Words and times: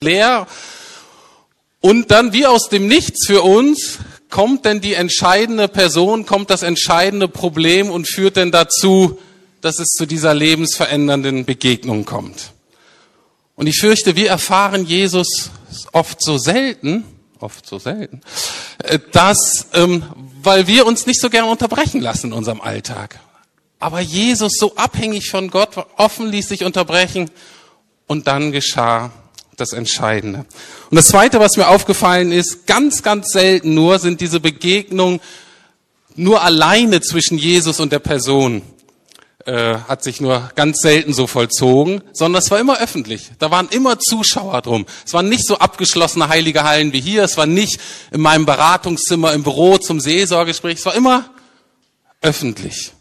leer. 0.00 0.46
Und 1.80 2.10
dann 2.10 2.32
wie 2.32 2.46
aus 2.46 2.68
dem 2.68 2.86
Nichts 2.86 3.26
für 3.26 3.42
uns 3.42 3.98
kommt 4.30 4.64
denn 4.64 4.80
die 4.80 4.94
entscheidende 4.94 5.68
Person, 5.68 6.26
kommt 6.26 6.50
das 6.50 6.62
entscheidende 6.62 7.28
Problem 7.28 7.90
und 7.90 8.06
führt 8.06 8.36
denn 8.36 8.52
dazu, 8.52 9.18
dass 9.60 9.78
es 9.78 9.88
zu 9.88 10.06
dieser 10.06 10.34
lebensverändernden 10.34 11.44
Begegnung 11.44 12.04
kommt. 12.04 12.52
Und 13.56 13.66
ich 13.66 13.80
fürchte, 13.80 14.14
wir 14.14 14.28
erfahren 14.28 14.86
Jesus 14.86 15.50
oft 15.92 16.22
so 16.22 16.38
selten, 16.38 17.04
oft 17.40 17.66
so 17.66 17.78
selten, 17.78 18.20
äh, 18.84 19.00
dass, 19.10 19.66
ähm, 19.72 20.04
weil 20.42 20.68
wir 20.68 20.86
uns 20.86 21.06
nicht 21.06 21.20
so 21.20 21.30
gern 21.30 21.48
unterbrechen 21.48 22.00
lassen 22.00 22.28
in 22.28 22.32
unserem 22.34 22.60
Alltag. 22.60 23.18
Aber 23.80 24.00
Jesus, 24.00 24.52
so 24.58 24.76
abhängig 24.76 25.30
von 25.30 25.50
Gott, 25.50 25.70
offen 25.96 26.30
ließ 26.30 26.48
sich 26.48 26.64
unterbrechen 26.64 27.30
und 28.06 28.28
dann 28.28 28.52
geschah 28.52 29.10
das 29.58 29.72
Entscheidende. 29.72 30.46
Und 30.90 30.96
das 30.96 31.08
Zweite, 31.08 31.40
was 31.40 31.56
mir 31.56 31.68
aufgefallen 31.68 32.32
ist, 32.32 32.66
ganz, 32.66 33.02
ganz 33.02 33.28
selten 33.28 33.74
nur 33.74 33.98
sind 33.98 34.20
diese 34.20 34.40
Begegnungen 34.40 35.20
nur 36.16 36.42
alleine 36.42 37.00
zwischen 37.00 37.38
Jesus 37.38 37.78
und 37.78 37.92
der 37.92 38.00
Person 38.00 38.62
äh, 39.46 39.78
hat 39.88 40.02
sich 40.02 40.20
nur 40.20 40.50
ganz 40.56 40.80
selten 40.80 41.14
so 41.14 41.26
vollzogen, 41.26 42.02
sondern 42.12 42.42
es 42.42 42.50
war 42.50 42.58
immer 42.58 42.80
öffentlich. 42.80 43.30
Da 43.38 43.50
waren 43.50 43.68
immer 43.70 43.98
Zuschauer 43.98 44.60
drum. 44.62 44.84
Es 45.06 45.14
waren 45.14 45.28
nicht 45.28 45.46
so 45.46 45.58
abgeschlossene 45.58 46.28
heilige 46.28 46.64
Hallen 46.64 46.92
wie 46.92 47.00
hier. 47.00 47.22
Es 47.22 47.36
war 47.36 47.46
nicht 47.46 47.80
in 48.10 48.20
meinem 48.20 48.46
Beratungszimmer 48.46 49.32
im 49.32 49.44
Büro 49.44 49.78
zum 49.78 50.00
Seelsorgespräch. 50.00 50.78
Es 50.78 50.86
war 50.86 50.94
immer 50.94 51.30
öffentlich. 52.20 52.92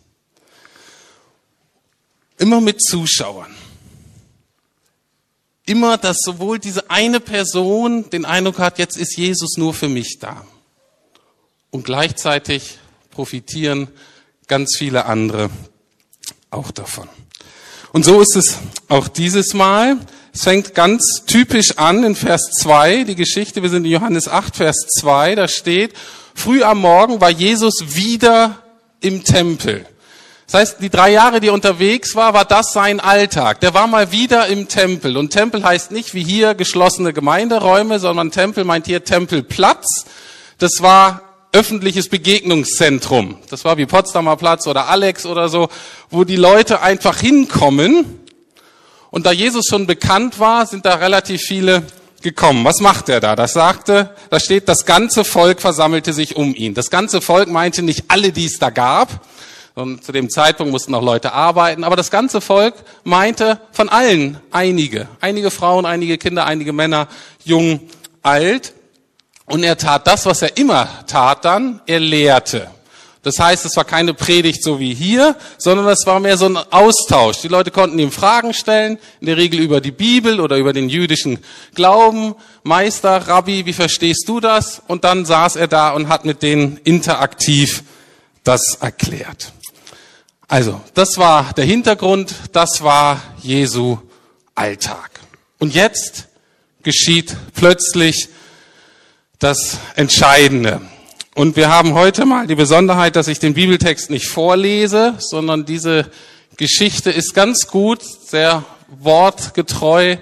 Immer 2.38 2.62
mit 2.62 2.84
Zuschauern 2.84 3.57
immer, 5.68 5.98
dass 5.98 6.18
sowohl 6.22 6.58
diese 6.58 6.90
eine 6.90 7.20
Person 7.20 8.10
den 8.10 8.26
Eindruck 8.26 8.58
hat, 8.58 8.80
jetzt 8.80 8.98
ist 8.98 9.16
Jesus 9.18 9.58
nur 9.58 9.74
für 9.74 9.90
mich 9.90 10.18
da. 10.20 10.46
Und 11.70 11.84
gleichzeitig 11.84 12.80
profitieren 13.12 13.90
ganz 14.48 14.78
viele 14.78 15.06
andere 15.06 15.50
auch 16.50 16.72
davon. 16.72 17.08
Und 17.92 18.06
so 18.06 18.22
ist 18.22 18.36
es 18.36 18.58
auch 18.88 19.08
dieses 19.08 19.54
Mal. 19.54 19.98
Es 20.34 20.44
fängt 20.44 20.74
ganz 20.74 21.24
typisch 21.26 21.78
an 21.78 22.04
in 22.04 22.16
Vers 22.16 22.52
2, 22.62 23.04
die 23.04 23.16
Geschichte, 23.16 23.62
wir 23.62 23.70
sind 23.70 23.86
in 23.86 23.92
Johannes 23.92 24.28
8, 24.28 24.56
Vers 24.56 24.88
2, 25.00 25.36
da 25.36 25.48
steht, 25.48 25.94
früh 26.36 26.64
am 26.64 26.80
Morgen 26.80 27.20
war 27.20 27.30
Jesus 27.30 27.96
wieder 27.96 28.64
im 29.02 29.24
Tempel. 29.24 29.86
Das 30.48 30.62
heißt, 30.62 30.78
die 30.80 30.90
drei 30.90 31.12
Jahre, 31.12 31.42
die 31.42 31.48
er 31.48 31.53
unterwegs 31.53 32.16
war, 32.16 32.34
war 32.34 32.45
das 32.45 32.72
sein 32.72 33.02
Alltag. 33.02 33.59
Der 33.59 33.73
war 33.73 33.86
mal 33.86 34.14
wieder 34.14 34.48
im 34.48 34.70
Tempel. 34.70 35.17
Und 35.17 35.31
Tempel 35.31 35.62
heißt 35.62 35.92
nicht 35.92 36.14
wie 36.14 36.23
hier 36.23 36.56
geschlossene 36.56 37.12
Gemeinderäume, 37.12 38.00
sondern 38.00 38.31
Tempel 38.31 38.64
meint 38.64 38.86
hier 38.86 39.03
Tempelplatz. 39.03 40.06
Das 40.58 40.81
war 40.81 41.22
öffentliches 41.52 42.08
Begegnungszentrum. 42.08 43.38
Das 43.50 43.66
war 43.66 43.78
wie 43.78 43.86
Potsdamer 43.86 44.38
Platz 44.38 44.68
oder 44.68 44.88
Alex 44.88 45.25
oder 45.25 45.50
so, 45.50 45.68
wo 46.09 46.23
die 46.23 46.38
Leute 46.38 46.81
einfach 46.81 47.18
hinkommen. 47.20 48.22
Und 49.12 49.25
da 49.25 49.31
Jesus 49.34 49.66
schon 49.68 49.86
bekannt 49.86 50.40
war, 50.40 50.66
sind 50.66 50.86
da 50.86 50.95
relativ 50.95 51.42
viele 51.42 51.84
gekommen. 52.22 52.64
Was 52.64 52.80
macht 52.80 53.09
er 53.09 53.20
da? 53.20 53.36
Das 53.36 53.52
sagte, 53.52 54.16
da 54.30 54.40
steht, 54.40 54.70
das 54.70 54.86
ganze 54.86 55.25
Volk 55.25 55.59
versammelte 55.59 56.14
sich 56.14 56.38
um 56.38 56.56
ihn. 56.56 56.73
Das 56.73 56.90
ganze 56.90 57.20
Volk 57.20 57.50
meinte 57.50 57.81
nicht 57.81 58.06
alle, 58.08 58.31
die 58.31 58.45
es 58.45 58.59
da 58.59 58.70
gab, 58.70 59.22
und 59.78 60.03
zu 60.03 60.11
dem 60.11 60.30
Zeitpunkt 60.31 60.72
mussten 60.72 60.95
auch 60.95 61.03
Leute 61.03 61.33
arbeiten. 61.33 61.83
Aber 61.83 61.95
das 61.95 62.09
ganze 62.09 62.42
Volk 62.42 62.73
meinte 63.03 63.59
von 63.72 63.89
allen 63.89 64.39
einige. 64.50 65.08
Einige 65.22 65.52
Frauen, 65.52 65.86
einige 65.86 66.17
Kinder, 66.17 66.45
einige 66.45 66.73
Männer, 66.73 67.08
jung, 67.44 67.81
alt. 68.23 68.73
Und 69.45 69.64
er 69.64 69.78
tat 69.78 70.08
das, 70.08 70.25
was 70.25 70.42
er 70.42 70.58
immer 70.58 70.89
tat 71.06 71.45
dann. 71.45 71.80
Er 71.86 72.00
lehrte. 72.00 72.72
Das 73.22 73.38
heißt, 73.38 73.66
es 73.66 73.78
war 73.78 73.84
keine 73.84 74.16
Predigt 74.16 74.64
so 74.64 74.80
wie 74.80 74.95
hier, 74.95 75.35
sondern 75.59 75.88
es 75.90 76.07
war 76.07 76.19
mehr 76.19 76.38
so 76.38 76.46
ein 76.46 76.57
Austausch. 76.57 77.41
Die 77.41 77.47
Leute 77.47 77.69
konnten 77.69 78.00
ihm 78.00 78.12
Fragen 78.12 78.56
stellen, 78.56 78.97
in 79.19 79.28
der 79.28 79.38
Regel 79.38 79.59
über 79.59 79.79
die 79.79 79.91
Bibel 79.91 80.40
oder 80.40 80.57
über 80.57 80.73
den 80.73 80.90
jüdischen 80.90 81.38
Glauben. 81.75 82.34
Meister, 82.63 83.28
Rabbi, 83.28 83.68
wie 83.68 83.73
verstehst 83.73 84.28
du 84.28 84.40
das? 84.40 84.81
Und 84.88 85.03
dann 85.03 85.25
saß 85.25 85.56
er 85.56 85.68
da 85.68 85.91
und 85.91 86.09
hat 86.09 86.25
mit 86.25 86.41
denen 86.41 86.78
interaktiv 86.84 87.84
das 88.44 88.75
erklärt. 88.81 89.52
Also, 90.50 90.80
das 90.94 91.18
war 91.18 91.52
der 91.53 91.66
Hintergrund, 91.66 92.34
das 92.53 92.81
war 92.81 93.22
Jesu 93.41 93.97
Alltag. 94.56 95.19
Und 95.59 95.75
jetzt 95.75 96.30
geschieht 96.84 97.35
plötzlich 97.53 98.30
das 99.40 99.78
Entscheidende. 99.97 100.80
Und 101.35 101.58
wir 101.58 101.69
haben 101.69 101.96
heute 101.96 102.25
mal 102.25 102.47
die 102.47 102.56
Besonderheit, 102.56 103.18
dass 103.18 103.28
ich 103.28 103.40
den 103.40 103.56
Bibeltext 103.56 104.09
nicht 104.09 104.28
vorlese, 104.28 105.16
sondern 105.19 105.66
diese 105.66 106.09
Geschichte 106.56 107.12
ist 107.12 107.34
ganz 107.34 107.68
gut, 107.68 108.02
sehr 108.02 108.64
wortgetreu 108.88 110.16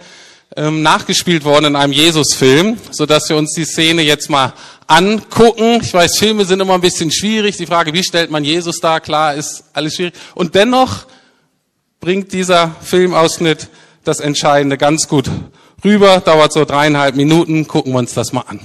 ähm, 0.56 0.82
nachgespielt 0.82 1.44
worden 1.44 1.66
in 1.66 1.76
einem 1.76 1.94
Jesus-Film, 1.94 2.78
so 2.92 3.06
dass 3.06 3.30
wir 3.30 3.38
uns 3.38 3.54
die 3.54 3.66
Szene 3.66 4.02
jetzt 4.02 4.30
mal 4.30 4.54
angucken. 4.88 5.80
Ich 5.82 5.94
weiß, 5.94 6.18
Filme 6.18 6.46
sind 6.46 6.62
immer 6.62 6.76
ein 6.76 6.82
bisschen 6.82 7.12
schwierig. 7.12 7.58
Die 7.58 7.66
Frage, 7.66 7.94
wie 7.94 8.04
stellt 8.04 8.32
man 8.32 8.44
Jesus 8.44 8.80
da? 8.80 9.00
Klar, 9.00 9.36
ist 9.36 9.66
alles 9.74 9.96
schwierig. 9.96 10.14
Und 10.34 10.56
dennoch 10.56 11.06
bringt 12.00 12.32
dieser 12.34 12.76
Filmausschnitt 12.82 13.70
das 14.04 14.20
Entscheidende 14.20 14.78
ganz 14.78 15.08
gut 15.08 15.30
rüber. 15.84 16.22
Dauert 16.22 16.54
so 16.54 16.66
dreieinhalb 16.66 17.16
Minuten. 17.16 17.68
Gucken 17.68 17.94
wir 17.94 18.00
uns 18.00 18.14
das 18.14 18.32
mal 18.32 18.46
an. 18.48 18.60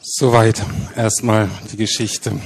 Soweit 0.00 0.64
erstmal 0.96 1.48
die 1.70 1.76
Geschichte. 1.76 2.40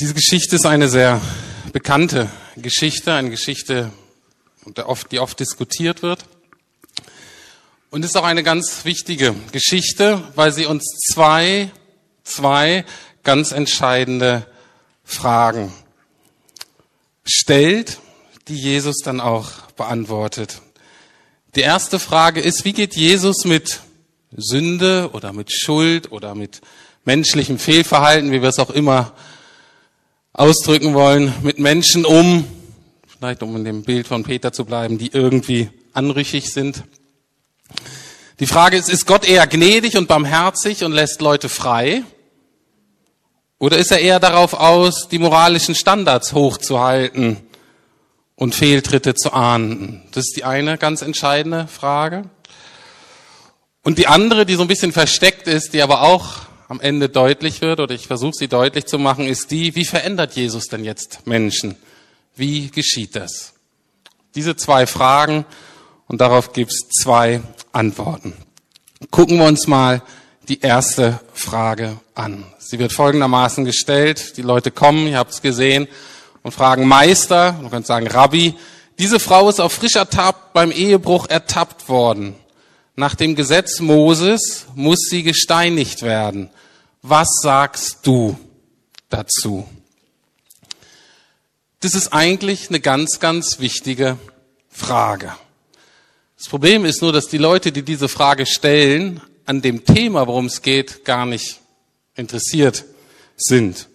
Diese 0.00 0.14
Geschichte 0.14 0.56
ist 0.56 0.66
eine 0.66 0.88
sehr 0.88 1.20
bekannte 1.72 2.28
Geschichte, 2.64 3.12
eine 3.12 3.28
Geschichte, 3.28 3.92
die 5.10 5.18
oft 5.18 5.38
diskutiert 5.38 6.00
wird. 6.00 6.24
Und 7.90 8.06
ist 8.06 8.16
auch 8.16 8.24
eine 8.24 8.42
ganz 8.42 8.86
wichtige 8.86 9.34
Geschichte, 9.52 10.22
weil 10.34 10.50
sie 10.50 10.64
uns 10.64 10.82
zwei, 11.12 11.70
zwei 12.24 12.86
ganz 13.22 13.52
entscheidende 13.52 14.46
Fragen 15.04 15.74
stellt, 17.22 17.98
die 18.48 18.56
Jesus 18.56 18.96
dann 19.04 19.20
auch 19.20 19.50
beantwortet. 19.76 20.62
Die 21.56 21.60
erste 21.60 21.98
Frage 21.98 22.40
ist, 22.40 22.64
wie 22.64 22.72
geht 22.72 22.96
Jesus 22.96 23.44
mit 23.44 23.80
Sünde 24.34 25.10
oder 25.12 25.34
mit 25.34 25.52
Schuld 25.52 26.10
oder 26.12 26.34
mit 26.34 26.62
menschlichem 27.04 27.58
Fehlverhalten, 27.58 28.32
wie 28.32 28.40
wir 28.40 28.48
es 28.48 28.58
auch 28.58 28.70
immer 28.70 29.12
ausdrücken 30.34 30.94
wollen, 30.94 31.32
mit 31.42 31.58
Menschen 31.58 32.04
um, 32.04 32.44
vielleicht 33.06 33.42
um 33.42 33.56
in 33.56 33.64
dem 33.64 33.84
Bild 33.84 34.06
von 34.08 34.24
Peter 34.24 34.52
zu 34.52 34.64
bleiben, 34.64 34.98
die 34.98 35.12
irgendwie 35.12 35.70
anrüchig 35.92 36.52
sind. 36.52 36.82
Die 38.40 38.46
Frage 38.46 38.76
ist, 38.76 38.88
ist 38.88 39.06
Gott 39.06 39.26
eher 39.26 39.46
gnädig 39.46 39.96
und 39.96 40.08
barmherzig 40.08 40.82
und 40.82 40.92
lässt 40.92 41.20
Leute 41.20 41.48
frei? 41.48 42.02
Oder 43.60 43.78
ist 43.78 43.92
er 43.92 44.00
eher 44.00 44.18
darauf 44.18 44.54
aus, 44.54 45.08
die 45.08 45.20
moralischen 45.20 45.76
Standards 45.76 46.32
hochzuhalten 46.32 47.36
und 48.34 48.56
Fehltritte 48.56 49.14
zu 49.14 49.32
ahnden? 49.32 50.02
Das 50.10 50.24
ist 50.24 50.36
die 50.36 50.44
eine 50.44 50.78
ganz 50.78 51.00
entscheidende 51.00 51.68
Frage. 51.68 52.28
Und 53.84 53.98
die 53.98 54.08
andere, 54.08 54.46
die 54.46 54.56
so 54.56 54.62
ein 54.62 54.68
bisschen 54.68 54.90
versteckt 54.90 55.46
ist, 55.46 55.74
die 55.74 55.82
aber 55.82 56.02
auch 56.02 56.40
am 56.68 56.80
Ende 56.80 57.08
deutlich 57.08 57.60
wird, 57.60 57.80
oder 57.80 57.94
ich 57.94 58.06
versuche 58.06 58.34
sie 58.34 58.48
deutlich 58.48 58.86
zu 58.86 58.98
machen, 58.98 59.26
ist 59.26 59.50
die, 59.50 59.74
wie 59.74 59.84
verändert 59.84 60.34
Jesus 60.34 60.66
denn 60.66 60.84
jetzt 60.84 61.26
Menschen? 61.26 61.76
Wie 62.36 62.70
geschieht 62.70 63.16
das? 63.16 63.54
Diese 64.34 64.56
zwei 64.56 64.86
Fragen 64.86 65.44
und 66.06 66.20
darauf 66.20 66.52
gibt 66.52 66.72
es 66.72 66.88
zwei 67.02 67.42
Antworten. 67.72 68.34
Gucken 69.10 69.38
wir 69.38 69.46
uns 69.46 69.66
mal 69.66 70.02
die 70.48 70.60
erste 70.60 71.20
Frage 71.32 71.98
an. 72.14 72.44
Sie 72.58 72.78
wird 72.78 72.92
folgendermaßen 72.92 73.64
gestellt. 73.64 74.36
Die 74.36 74.42
Leute 74.42 74.70
kommen, 74.70 75.06
ihr 75.06 75.18
habt 75.18 75.32
es 75.32 75.42
gesehen, 75.42 75.88
und 76.42 76.52
fragen 76.52 76.86
Meister, 76.86 77.52
man 77.60 77.70
könnte 77.70 77.86
sagen 77.86 78.06
Rabbi, 78.06 78.54
diese 78.98 79.18
Frau 79.18 79.48
ist 79.48 79.60
auf 79.60 79.72
frischer 79.72 80.08
Tat 80.08 80.52
beim 80.52 80.70
Ehebruch 80.70 81.26
ertappt 81.28 81.88
worden. 81.88 82.36
Nach 82.96 83.14
dem 83.14 83.34
Gesetz 83.34 83.80
Moses 83.80 84.66
muss 84.74 85.00
sie 85.10 85.22
gesteinigt 85.24 86.02
werden. 86.02 86.50
Was 87.02 87.28
sagst 87.42 87.98
du 88.04 88.38
dazu? 89.08 89.68
Das 91.80 91.94
ist 91.94 92.12
eigentlich 92.12 92.68
eine 92.68 92.80
ganz, 92.80 93.18
ganz 93.20 93.58
wichtige 93.58 94.16
Frage. 94.70 95.34
Das 96.38 96.48
Problem 96.48 96.84
ist 96.84 97.02
nur, 97.02 97.12
dass 97.12 97.28
die 97.28 97.38
Leute, 97.38 97.72
die 97.72 97.82
diese 97.82 98.08
Frage 98.08 98.46
stellen, 98.46 99.20
an 99.44 99.60
dem 99.60 99.84
Thema, 99.84 100.26
worum 100.26 100.46
es 100.46 100.62
geht, 100.62 101.04
gar 101.04 101.26
nicht 101.26 101.60
interessiert 102.14 102.84
sind. 103.36 103.88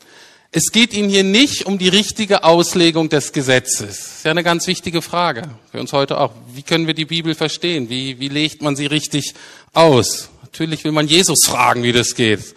Es 0.52 0.72
geht 0.72 0.96
Ihnen 0.96 1.10
hier 1.10 1.24
nicht 1.24 1.68
um 1.68 1.78
die 1.78 1.90
richtige 1.90 2.44
Auslegung 2.44 3.08
des 3.08 3.34
Gesetzes. 3.34 3.98
Das 3.98 4.16
ist 4.18 4.26
ja 4.26 4.32
eine 4.32 4.44
ganz 4.44 4.66
wichtige 4.66 5.04
Frage 5.04 5.44
für 5.72 5.80
uns 5.80 5.94
heute 5.94 6.20
auch. 6.20 6.32
Wie 6.56 6.64
können 6.64 6.88
wir 6.88 6.96
die 6.96 7.06
Bibel 7.06 7.36
verstehen? 7.36 7.88
Wie, 7.90 8.20
wie 8.20 8.30
legt 8.30 8.64
man 8.64 8.76
sie 8.76 8.88
richtig 8.88 9.36
aus? 9.74 10.30
Natürlich 10.42 10.84
will 10.84 10.92
man 10.92 11.08
Jesus 11.08 11.46
fragen, 11.46 11.84
wie 11.84 11.92
das 11.92 12.16
geht. 12.16 12.56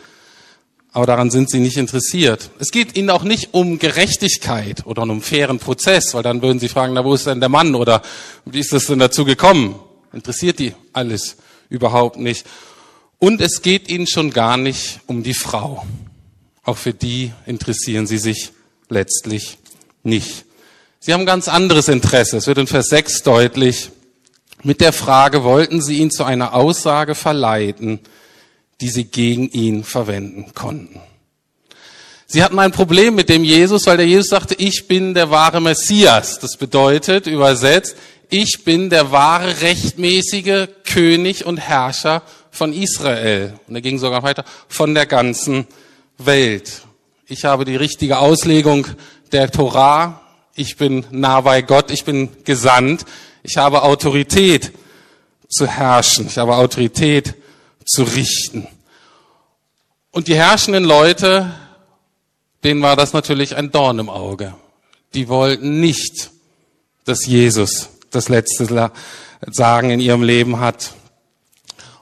Aber 0.92 1.04
daran 1.04 1.30
sind 1.30 1.50
sie 1.50 1.60
nicht 1.60 1.76
interessiert. 1.76 2.48
Es 2.58 2.70
geht 2.70 2.96
ihnen 2.96 3.10
auch 3.10 3.24
nicht 3.24 3.52
um 3.52 3.78
Gerechtigkeit 3.78 4.86
oder 4.86 5.02
um 5.02 5.10
einen 5.10 5.20
fairen 5.20 5.58
Prozess, 5.58 6.14
weil 6.14 6.22
dann 6.22 6.40
würden 6.40 6.60
sie 6.60 6.68
fragen, 6.68 6.94
na, 6.94 7.04
wo 7.04 7.12
ist 7.12 7.26
denn 7.26 7.40
der 7.40 7.50
Mann 7.50 7.74
oder 7.74 8.00
wie 8.46 8.60
ist 8.60 8.72
das 8.72 8.86
denn 8.86 9.00
dazu 9.00 9.26
gekommen? 9.26 9.74
Interessiert 10.14 10.60
die 10.60 10.72
alles 10.94 11.36
überhaupt 11.68 12.16
nicht. 12.16 12.46
Und 13.18 13.42
es 13.42 13.60
geht 13.60 13.90
ihnen 13.90 14.06
schon 14.06 14.30
gar 14.30 14.56
nicht 14.56 15.00
um 15.06 15.22
die 15.22 15.34
Frau. 15.34 15.84
Auch 16.64 16.76
für 16.76 16.94
die 16.94 17.32
interessieren 17.46 18.06
sie 18.06 18.18
sich 18.18 18.52
letztlich 18.88 19.58
nicht. 20.02 20.44
Sie 21.00 21.12
haben 21.12 21.26
ganz 21.26 21.48
anderes 21.48 21.88
Interesse. 21.88 22.36
Es 22.36 22.46
wird 22.46 22.58
in 22.58 22.68
Vers 22.68 22.88
6 22.88 23.24
deutlich. 23.24 23.90
Mit 24.62 24.80
der 24.80 24.92
Frage 24.92 25.42
wollten 25.42 25.82
sie 25.82 25.98
ihn 25.98 26.12
zu 26.12 26.22
einer 26.22 26.54
Aussage 26.54 27.16
verleiten, 27.16 27.98
die 28.80 28.88
sie 28.88 29.04
gegen 29.04 29.48
ihn 29.48 29.82
verwenden 29.82 30.54
konnten. 30.54 31.00
Sie 32.26 32.42
hatten 32.42 32.58
ein 32.60 32.72
Problem 32.72 33.16
mit 33.16 33.28
dem 33.28 33.44
Jesus, 33.44 33.86
weil 33.86 33.96
der 33.96 34.06
Jesus 34.06 34.28
sagte, 34.28 34.54
ich 34.54 34.86
bin 34.86 35.12
der 35.14 35.30
wahre 35.30 35.60
Messias. 35.60 36.38
Das 36.38 36.56
bedeutet 36.56 37.26
übersetzt, 37.26 37.96
ich 38.30 38.64
bin 38.64 38.88
der 38.88 39.10
wahre 39.10 39.60
rechtmäßige 39.60 40.68
König 40.84 41.44
und 41.44 41.58
Herrscher 41.58 42.22
von 42.50 42.72
Israel. 42.72 43.54
Und 43.66 43.74
er 43.74 43.82
ging 43.82 43.98
sogar 43.98 44.22
weiter, 44.22 44.44
von 44.68 44.94
der 44.94 45.06
ganzen 45.06 45.66
Welt. 46.18 46.82
Ich 47.26 47.44
habe 47.44 47.64
die 47.64 47.76
richtige 47.76 48.18
Auslegung 48.18 48.86
der 49.32 49.50
Torah. 49.50 50.20
Ich 50.54 50.76
bin 50.76 51.06
nah 51.10 51.40
bei 51.40 51.62
Gott. 51.62 51.90
Ich 51.90 52.04
bin 52.04 52.44
gesandt. 52.44 53.04
Ich 53.42 53.56
habe 53.56 53.82
Autorität 53.82 54.72
zu 55.48 55.66
herrschen. 55.66 56.26
Ich 56.26 56.38
habe 56.38 56.56
Autorität 56.56 57.34
zu 57.84 58.02
richten. 58.02 58.66
Und 60.10 60.28
die 60.28 60.34
herrschenden 60.34 60.84
Leute, 60.84 61.52
denen 62.64 62.82
war 62.82 62.96
das 62.96 63.12
natürlich 63.12 63.56
ein 63.56 63.70
Dorn 63.70 63.98
im 63.98 64.10
Auge. 64.10 64.54
Die 65.14 65.28
wollten 65.28 65.80
nicht, 65.80 66.30
dass 67.04 67.26
Jesus 67.26 67.88
das 68.10 68.28
letzte 68.28 68.90
Sagen 69.50 69.90
in 69.90 70.00
ihrem 70.00 70.22
Leben 70.22 70.60
hat. 70.60 70.92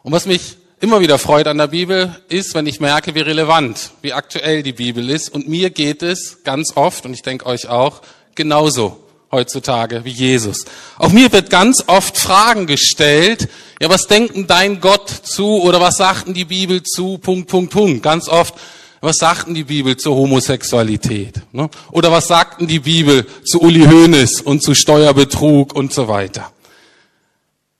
Und 0.03 0.13
was 0.13 0.27
mich 0.27 0.57
immer 0.81 1.01
wieder 1.01 1.19
freut 1.19 1.47
an 1.47 1.59
der 1.59 1.69
Bibel, 1.69 2.17
ist, 2.29 2.55
wenn 2.55 2.67
ich 2.67 2.81
merke, 2.81 3.15
wie 3.15 3.21
relevant, 3.21 3.93
wie 4.03 4.13
aktuell 4.13 4.63
die 4.63 4.73
Bibel 4.73 5.09
ist. 5.11 5.29
Und 5.29 5.49
mir 5.49 5.71
geht 5.71 6.03
es 6.03 6.43
ganz 6.43 6.73
oft, 6.77 7.05
und 7.05 7.13
ich 7.13 7.23
denke 7.23 7.47
euch 7.47 7.69
auch, 7.69 8.01
genauso 8.35 8.99
heutzutage 9.31 10.05
wie 10.05 10.11
Jesus. 10.11 10.65
Auch 10.99 11.11
mir 11.11 11.31
wird 11.33 11.51
ganz 11.51 11.85
oft 11.87 12.19
Fragen 12.19 12.67
gestellt, 12.67 13.49
ja, 13.81 13.89
was 13.89 14.07
denkt 14.07 14.35
denn 14.35 14.47
dein 14.47 14.81
Gott 14.81 15.09
zu 15.09 15.63
oder 15.63 15.81
was 15.81 15.97
sagt 15.97 16.27
denn 16.27 16.35
die 16.35 16.47
Bibel 16.47 16.83
zu, 16.83 17.19
Punkt, 17.19 17.49
Punkt, 17.49 17.73
Punkt. 17.73 18.03
Ganz 18.03 18.29
oft 18.29 18.55
Was 19.03 19.17
sagt 19.17 19.47
denn 19.47 19.55
die 19.55 19.65
Bibel 19.65 19.97
zur 19.97 20.15
Homosexualität? 20.15 21.41
Ne? 21.53 21.71
Oder 21.91 22.13
was 22.13 22.29
sagt 22.29 22.61
denn 22.61 22.69
die 22.69 22.81
Bibel 22.81 23.27
zu 23.45 23.61
Uli 23.61 23.87
Hoeneß 23.87 24.43
und 24.43 24.63
zu 24.63 24.75
Steuerbetrug 24.75 25.75
und 25.75 25.95
so 25.95 26.07
weiter? 26.07 26.53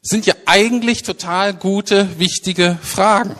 Sind 0.03 0.27
ja 0.27 0.35
eigentlich 0.47 1.03
total 1.03 1.55
gute, 1.55 2.19
wichtige 2.19 2.79
Fragen. 2.83 3.37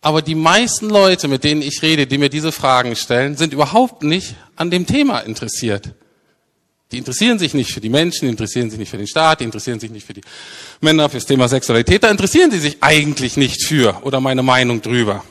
Aber 0.00 0.22
die 0.22 0.34
meisten 0.34 0.88
Leute, 0.88 1.28
mit 1.28 1.44
denen 1.44 1.62
ich 1.62 1.82
rede, 1.82 2.06
die 2.06 2.18
mir 2.18 2.28
diese 2.28 2.52
Fragen 2.52 2.96
stellen, 2.96 3.36
sind 3.36 3.52
überhaupt 3.52 4.02
nicht 4.02 4.36
an 4.56 4.70
dem 4.70 4.86
Thema 4.86 5.20
interessiert. 5.20 5.94
Die 6.90 6.98
interessieren 6.98 7.38
sich 7.38 7.52
nicht 7.52 7.72
für 7.72 7.80
die 7.80 7.90
Menschen, 7.90 8.22
die 8.22 8.30
interessieren 8.30 8.70
sich 8.70 8.78
nicht 8.78 8.90
für 8.90 8.96
den 8.96 9.06
Staat, 9.06 9.40
die 9.40 9.44
interessieren 9.44 9.78
sich 9.78 9.90
nicht 9.90 10.06
für 10.06 10.14
die 10.14 10.22
Männer, 10.80 11.08
fürs 11.08 11.26
Thema 11.26 11.48
Sexualität, 11.48 12.02
da 12.02 12.10
interessieren 12.10 12.50
sie 12.50 12.60
sich 12.60 12.78
eigentlich 12.80 13.36
nicht 13.36 13.66
für 13.66 14.00
oder 14.04 14.20
meine 14.20 14.42
Meinung 14.42 14.80
drüber. 14.80 15.22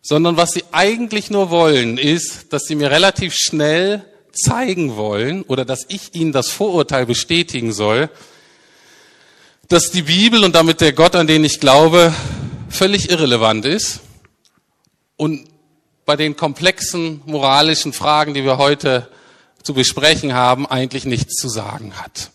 Sondern 0.00 0.36
was 0.36 0.52
sie 0.52 0.64
eigentlich 0.72 1.30
nur 1.30 1.50
wollen, 1.50 1.98
ist, 1.98 2.52
dass 2.52 2.64
sie 2.64 2.74
mir 2.74 2.90
relativ 2.90 3.34
schnell 3.34 4.04
zeigen 4.32 4.96
wollen 4.96 5.42
oder 5.42 5.64
dass 5.64 5.84
ich 5.88 6.14
ihnen 6.14 6.32
das 6.32 6.48
Vorurteil 6.48 7.06
bestätigen 7.06 7.72
soll, 7.72 8.10
dass 9.68 9.90
die 9.90 10.02
Bibel 10.02 10.44
und 10.44 10.54
damit 10.54 10.80
der 10.80 10.92
Gott, 10.92 11.14
an 11.16 11.26
den 11.26 11.44
ich 11.44 11.60
glaube, 11.60 12.12
völlig 12.68 13.10
irrelevant 13.10 13.64
ist 13.64 14.00
und 15.16 15.48
bei 16.04 16.16
den 16.16 16.36
komplexen 16.36 17.22
moralischen 17.26 17.92
Fragen, 17.92 18.34
die 18.34 18.44
wir 18.44 18.58
heute 18.58 19.08
zu 19.62 19.74
besprechen 19.74 20.34
haben, 20.34 20.66
eigentlich 20.66 21.04
nichts 21.04 21.34
zu 21.34 21.48
sagen 21.48 21.94
hat. 21.94 22.30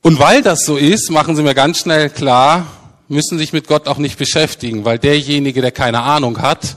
Und 0.00 0.18
weil 0.18 0.42
das 0.42 0.64
so 0.64 0.76
ist, 0.76 1.10
machen 1.10 1.36
Sie 1.36 1.42
mir 1.42 1.54
ganz 1.54 1.78
schnell 1.80 2.10
klar, 2.10 2.66
müssen 3.08 3.38
sich 3.38 3.52
mit 3.52 3.68
Gott 3.68 3.86
auch 3.86 3.98
nicht 3.98 4.18
beschäftigen, 4.18 4.84
weil 4.84 4.98
derjenige, 4.98 5.60
der 5.60 5.70
keine 5.70 6.00
Ahnung 6.00 6.40
hat, 6.40 6.76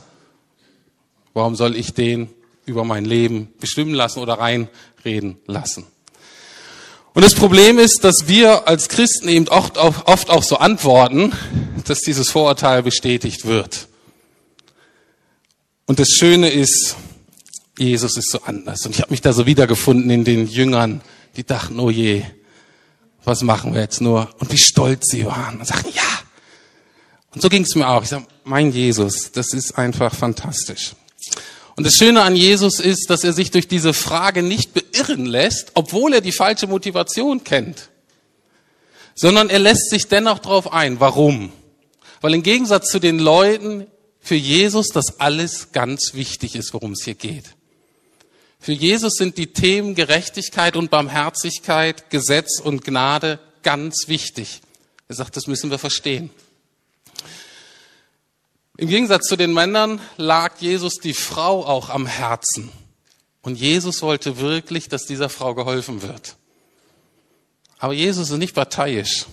warum 1.35 1.55
soll 1.55 1.75
ich 1.75 1.93
den 1.93 2.29
über 2.65 2.83
mein 2.83 3.05
Leben 3.05 3.53
bestimmen 3.59 3.93
lassen 3.93 4.19
oder 4.19 4.39
reinreden 4.39 5.37
lassen? 5.45 5.85
Und 7.13 7.23
das 7.23 7.35
Problem 7.35 7.77
ist, 7.77 8.03
dass 8.03 8.27
wir 8.27 8.67
als 8.67 8.89
Christen 8.89 9.29
eben 9.29 9.47
oft, 9.49 9.77
oft 9.77 10.29
auch 10.29 10.43
so 10.43 10.57
antworten, 10.57 11.31
dass 11.85 11.99
dieses 11.99 12.31
Vorurteil 12.31 12.81
bestätigt 12.81 13.45
wird. 13.45 13.87
Und 15.85 15.99
das 15.99 16.09
Schöne 16.09 16.49
ist, 16.49 16.95
Jesus 17.77 18.17
ist 18.17 18.31
so 18.31 18.41
anders. 18.43 18.85
Und 18.85 18.95
ich 18.95 19.01
habe 19.01 19.11
mich 19.11 19.21
da 19.21 19.31
so 19.31 19.45
wiedergefunden 19.45 20.09
in 20.09 20.23
den 20.23 20.47
Jüngern, 20.47 21.01
die 21.37 21.45
dachten, 21.45 21.79
oh 21.79 21.89
je, 21.89 22.23
was 23.23 23.43
machen 23.43 23.73
wir 23.73 23.81
jetzt 23.81 24.01
nur? 24.01 24.29
Und 24.39 24.51
wie 24.51 24.57
stolz 24.57 25.07
sie 25.09 25.25
waren 25.25 25.59
und 25.59 25.65
sagten, 25.65 25.91
ja. 25.93 26.01
Und 27.33 27.41
so 27.41 27.49
ging 27.49 27.63
es 27.63 27.75
mir 27.75 27.87
auch. 27.87 28.03
Ich 28.03 28.09
sage, 28.09 28.25
mein 28.43 28.71
Jesus, 28.71 29.31
das 29.31 29.53
ist 29.53 29.77
einfach 29.77 30.13
fantastisch. 30.13 30.95
Und 31.75 31.85
das 31.85 31.95
Schöne 31.95 32.21
an 32.21 32.35
Jesus 32.35 32.79
ist, 32.79 33.09
dass 33.09 33.23
er 33.23 33.33
sich 33.33 33.51
durch 33.51 33.67
diese 33.67 33.93
Frage 33.93 34.43
nicht 34.43 34.73
beirren 34.73 35.25
lässt, 35.25 35.71
obwohl 35.73 36.13
er 36.13 36.21
die 36.21 36.31
falsche 36.31 36.67
Motivation 36.67 37.43
kennt, 37.43 37.89
sondern 39.13 39.49
er 39.49 39.59
lässt 39.59 39.89
sich 39.89 40.07
dennoch 40.07 40.39
darauf 40.39 40.71
ein. 40.71 40.99
Warum? 40.99 41.51
Weil 42.21 42.33
im 42.33 42.43
Gegensatz 42.43 42.89
zu 42.89 42.99
den 42.99 43.19
Leuten 43.19 43.87
für 44.21 44.35
Jesus 44.35 44.87
das 44.87 45.19
alles 45.19 45.71
ganz 45.73 46.13
wichtig 46.13 46.55
ist, 46.55 46.73
worum 46.73 46.93
es 46.93 47.03
hier 47.03 47.13
geht. 47.13 47.45
Für 48.59 48.71
Jesus 48.71 49.13
sind 49.13 49.37
die 49.37 49.53
Themen 49.53 49.93
Gerechtigkeit 49.93 50.75
und 50.75 50.89
Barmherzigkeit, 50.89 52.09
Gesetz 52.09 52.59
und 52.59 52.83
Gnade 52.83 53.37
ganz 53.61 54.07
wichtig. 54.07 54.61
Er 55.07 55.15
sagt, 55.15 55.37
das 55.37 55.45
müssen 55.45 55.69
wir 55.69 55.77
verstehen. 55.77 56.31
Im 58.77 58.89
Gegensatz 58.89 59.27
zu 59.27 59.37
den 59.37 59.53
Männern 59.53 60.01
lag 60.17 60.57
Jesus 60.59 60.95
die 60.95 61.13
Frau 61.13 61.65
auch 61.65 61.89
am 61.89 62.05
Herzen. 62.05 62.71
Und 63.41 63.55
Jesus 63.55 64.01
wollte 64.01 64.39
wirklich, 64.39 64.89
dass 64.89 65.05
dieser 65.05 65.29
Frau 65.29 65.53
geholfen 65.53 66.01
wird. 66.01 66.35
Aber 67.77 67.93
Jesus 67.93 68.29
ist 68.29 68.37
nicht 68.37 68.55
parteiisch. 68.55 69.27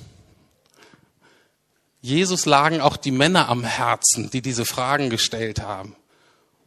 Jesus 2.03 2.47
lagen 2.47 2.81
auch 2.81 2.97
die 2.97 3.11
Männer 3.11 3.49
am 3.49 3.65
Herzen, 3.65 4.31
die 4.31 4.43
diese 4.43 4.65
Fragen 4.65 5.09
gestellt 5.09 5.61
haben. 5.61 5.97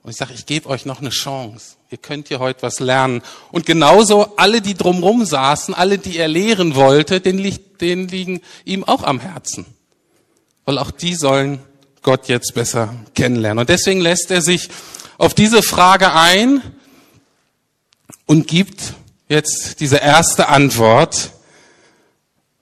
Und 0.02 0.12
ich 0.12 0.18
sage, 0.18 0.34
ich 0.34 0.46
gebe 0.46 0.70
euch 0.70 0.86
noch 0.86 1.02
eine 1.02 1.10
Chance. 1.10 1.76
Ihr 1.92 1.98
könnt 1.98 2.28
hier 2.28 2.40
heute 2.40 2.62
was 2.62 2.80
lernen. 2.80 3.22
Und 3.52 3.66
genauso 3.66 4.36
alle, 4.38 4.62
die 4.62 4.76
drumherum 4.76 5.26
saßen, 5.26 5.74
alle, 5.74 5.98
die 5.98 6.18
er 6.18 6.28
lehren 6.28 6.76
wollte, 6.76 7.22
denen, 7.22 7.58
denen 7.80 8.08
liegen 8.08 8.42
ihm 8.66 8.84
auch 8.84 9.04
am 9.04 9.20
Herzen. 9.20 9.66
Weil 10.64 10.78
auch 10.78 10.92
die 10.92 11.16
sollen 11.16 11.60
Gott 12.06 12.28
jetzt 12.28 12.54
besser 12.54 12.94
kennenlernen. 13.16 13.62
Und 13.62 13.70
deswegen 13.70 14.00
lässt 14.00 14.30
er 14.30 14.44
sich 14.44 14.70
auf 15.18 15.34
diese 15.34 15.64
Frage 15.64 16.14
ein 16.14 16.62
und 18.28 18.48
gibt 18.48 18.94
jetzt 19.28 19.80
diese 19.80 19.98
erste 19.98 20.50
Antwort. 20.50 21.32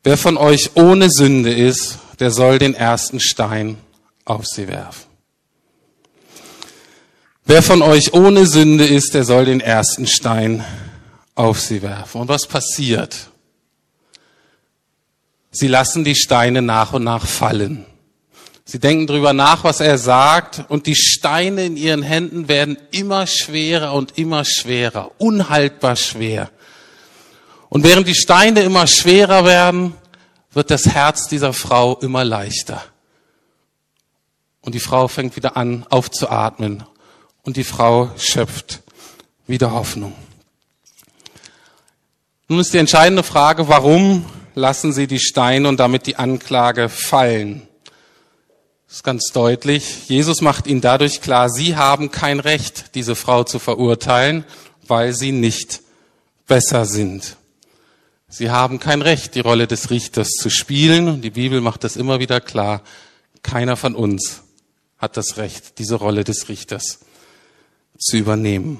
Wer 0.01 0.17
von 0.17 0.37
euch 0.37 0.77
ohne 0.77 1.09
Sünde 1.09 1.53
ist, 1.53 1.99
der 2.21 2.31
soll 2.31 2.57
den 2.57 2.73
ersten 2.73 3.19
Stein 3.19 3.77
auf 4.23 4.45
sie 4.45 4.69
werfen. 4.69 5.07
Wer 7.43 7.61
von 7.61 7.81
euch 7.81 8.13
ohne 8.13 8.47
Sünde 8.47 8.85
ist, 8.85 9.13
der 9.13 9.25
soll 9.25 9.43
den 9.43 9.59
ersten 9.59 10.07
Stein 10.07 10.63
auf 11.35 11.59
sie 11.59 11.81
werfen. 11.81 12.21
Und 12.21 12.29
was 12.29 12.47
passiert? 12.47 13.27
Sie 15.51 15.67
lassen 15.67 16.05
die 16.05 16.15
Steine 16.15 16.61
nach 16.61 16.93
und 16.93 17.03
nach 17.03 17.27
fallen. 17.27 17.85
Sie 18.65 18.79
denken 18.79 19.07
drüber 19.07 19.33
nach, 19.33 19.63
was 19.63 19.81
er 19.81 19.97
sagt, 19.97 20.63
und 20.69 20.87
die 20.87 20.95
Steine 20.95 21.65
in 21.65 21.75
ihren 21.75 22.01
Händen 22.01 22.47
werden 22.47 22.77
immer 22.91 23.27
schwerer 23.27 23.93
und 23.93 24.17
immer 24.17 24.45
schwerer, 24.45 25.11
unhaltbar 25.17 25.95
schwer. 25.95 26.49
Und 27.69 27.83
während 27.83 28.07
die 28.07 28.15
Steine 28.15 28.61
immer 28.61 28.87
schwerer 28.87 29.45
werden, 29.45 29.95
wird 30.53 30.71
das 30.71 30.85
Herz 30.85 31.27
dieser 31.27 31.53
Frau 31.53 31.97
immer 31.97 32.23
leichter. 32.23 32.83
Und 34.61 34.75
die 34.75 34.79
Frau 34.79 35.07
fängt 35.07 35.35
wieder 35.35 35.57
an 35.57 35.85
aufzuatmen. 35.89 36.83
Und 37.41 37.57
die 37.57 37.65
Frau 37.65 38.11
schöpft 38.17 38.81
wieder 39.45 39.71
Hoffnung. 39.71 40.13
Nun 42.47 42.59
ist 42.59 42.73
die 42.73 42.77
entscheidende 42.77 43.23
Frage, 43.23 43.67
warum 43.67 44.25
lassen 44.55 44.93
Sie 44.93 45.07
die 45.07 45.19
Steine 45.19 45.67
und 45.67 45.79
damit 45.79 46.07
die 46.07 46.15
Anklage 46.15 46.87
fallen? 46.87 47.67
Das 48.93 48.99
ist 48.99 49.03
ganz 49.05 49.31
deutlich. 49.33 50.07
Jesus 50.07 50.41
macht 50.41 50.67
ihnen 50.67 50.79
dadurch 50.79 51.19
klar, 51.19 51.49
sie 51.49 51.75
haben 51.75 52.11
kein 52.11 52.39
Recht, 52.39 52.93
diese 52.93 53.15
Frau 53.15 53.43
zu 53.43 53.57
verurteilen, 53.57 54.45
weil 54.87 55.13
sie 55.13 55.31
nicht 55.31 55.81
besser 56.45 56.85
sind. 56.85 57.37
Sie 58.27 58.51
haben 58.51 58.77
kein 58.79 59.01
Recht, 59.01 59.33
die 59.33 59.39
Rolle 59.39 59.65
des 59.65 59.89
Richters 59.89 60.29
zu 60.33 60.51
spielen. 60.51 61.07
Und 61.07 61.21
die 61.21 61.31
Bibel 61.31 61.59
macht 61.59 61.83
das 61.83 61.95
immer 61.95 62.19
wieder 62.19 62.39
klar. 62.39 62.83
Keiner 63.41 63.77
von 63.77 63.95
uns 63.95 64.43
hat 64.99 65.17
das 65.17 65.37
Recht, 65.37 65.79
diese 65.79 65.95
Rolle 65.95 66.23
des 66.23 66.47
Richters 66.47 66.99
zu 67.97 68.17
übernehmen. 68.17 68.79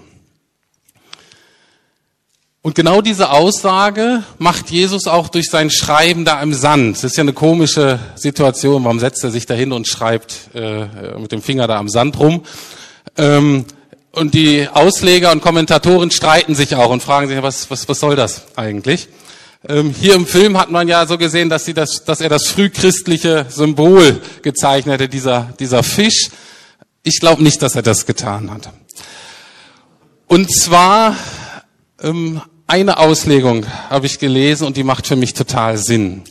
Und 2.66 2.76
genau 2.76 3.02
diese 3.02 3.30
Aussage 3.32 4.24
macht 4.38 4.72
Jesus 4.72 5.06
auch 5.06 5.28
durch 5.28 5.50
sein 5.50 5.70
Schreiben 5.70 6.24
da 6.24 6.42
im 6.42 6.54
Sand. 6.54 6.96
Das 6.96 7.04
ist 7.04 7.18
ja 7.18 7.22
eine 7.22 7.34
komische 7.34 8.00
Situation. 8.16 8.86
Warum 8.86 9.02
setzt 9.02 9.22
er 9.26 9.32
sich 9.32 9.46
da 9.46 9.54
hin 9.54 9.74
und 9.74 9.86
schreibt 9.86 10.50
äh, 10.56 10.86
mit 11.20 11.34
dem 11.34 11.42
Finger 11.42 11.68
da 11.68 11.78
am 11.78 11.90
Sand 11.90 12.18
rum? 12.18 12.46
Ähm, 13.18 13.66
und 14.14 14.34
die 14.34 14.70
Ausleger 14.72 15.34
und 15.34 15.42
Kommentatoren 15.42 16.10
streiten 16.10 16.56
sich 16.56 16.74
auch 16.78 16.90
und 16.90 17.04
fragen 17.04 17.28
sich, 17.28 17.44
was, 17.44 17.70
was, 17.70 17.90
was 17.90 18.00
soll 18.00 18.16
das 18.16 18.44
eigentlich? 18.56 19.10
Ähm, 19.68 19.94
hier 20.00 20.16
im 20.16 20.26
Film 20.26 20.58
hat 20.58 20.72
man 20.72 20.88
ja 20.88 21.06
so 21.06 21.18
gesehen, 21.18 21.50
dass, 21.50 21.66
sie 21.66 21.74
das, 21.74 22.06
dass 22.06 22.22
er 22.22 22.30
das 22.30 22.48
frühchristliche 22.48 23.46
Symbol 23.50 24.22
gezeichnet 24.42 25.02
hätte, 25.02 25.10
dieser, 25.10 25.54
dieser 25.60 25.84
Fisch. 25.84 26.30
Ich 27.04 27.20
glaube 27.20 27.44
nicht, 27.44 27.62
dass 27.62 27.76
er 27.76 27.82
das 27.82 28.06
getan 28.06 28.52
hat. 28.52 28.70
Und 30.28 30.50
zwar 30.50 31.18
ähm, 32.02 32.42
eine 32.68 32.98
Auslegung 32.98 33.66
habe 33.90 34.06
ich 34.06 34.20
gelesen 34.20 34.66
und 34.68 34.78
die 34.78 34.84
macht 34.84 35.08
für 35.08 35.16
mich 35.16 35.34
total 35.34 35.78
Sinn. 35.78 36.24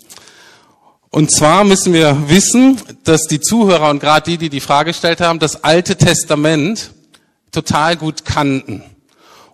Und 1.10 1.30
zwar 1.30 1.64
müssen 1.64 1.92
wir 1.92 2.28
wissen, 2.28 2.80
dass 3.04 3.26
die 3.26 3.40
Zuhörer 3.40 3.90
und 3.90 4.00
gerade 4.00 4.30
die, 4.30 4.38
die 4.38 4.48
die 4.48 4.60
Frage 4.60 4.90
gestellt 4.90 5.20
haben, 5.20 5.38
das 5.38 5.62
Alte 5.62 5.96
Testament 5.96 6.92
total 7.50 7.96
gut 7.96 8.24
kannten. 8.24 8.82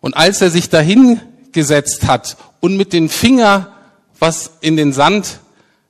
Und 0.01 0.17
als 0.17 0.41
er 0.41 0.51
sich 0.51 0.69
dahin 0.69 1.21
gesetzt 1.51 2.07
hat 2.07 2.37
und 2.61 2.77
mit 2.77 2.93
dem 2.93 3.09
Finger 3.09 3.73
was 4.21 4.53
in 4.61 4.77
den 4.77 4.93
Sand 4.93 5.41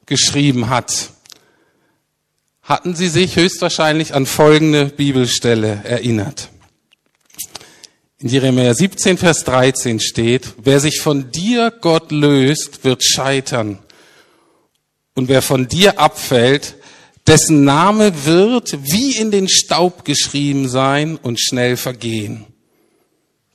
geschrieben 0.07 0.69
hat, 0.69 1.11
hatten 2.63 2.95
sie 2.95 3.09
sich 3.09 3.37
höchstwahrscheinlich 3.37 4.15
an 4.15 4.27
folgende 4.27 4.87
Bibelstelle 4.87 5.83
erinnert. 5.85 6.51
In 8.21 8.29
Jeremia 8.29 8.75
17, 8.75 9.17
Vers 9.17 9.45
13 9.45 10.01
steht, 10.01 10.55
wer 10.59 10.81
sich 10.81 11.01
von 11.01 11.31
dir, 11.31 11.71
Gott, 11.71 12.11
löst, 12.11 12.83
wird 12.83 13.05
scheitern. 13.05 13.79
Und 15.15 15.29
wer 15.29 15.41
von 15.41 15.69
dir 15.69 16.01
abfällt, 16.01 16.75
dessen 17.29 17.63
Name 17.63 18.25
wird 18.25 18.77
wie 18.91 19.17
in 19.17 19.31
den 19.31 19.49
Staub 19.49 20.05
geschrieben 20.05 20.69
sein 20.69 21.17
und 21.17 21.41
schnell 21.41 21.77
vergehen. 21.77 22.47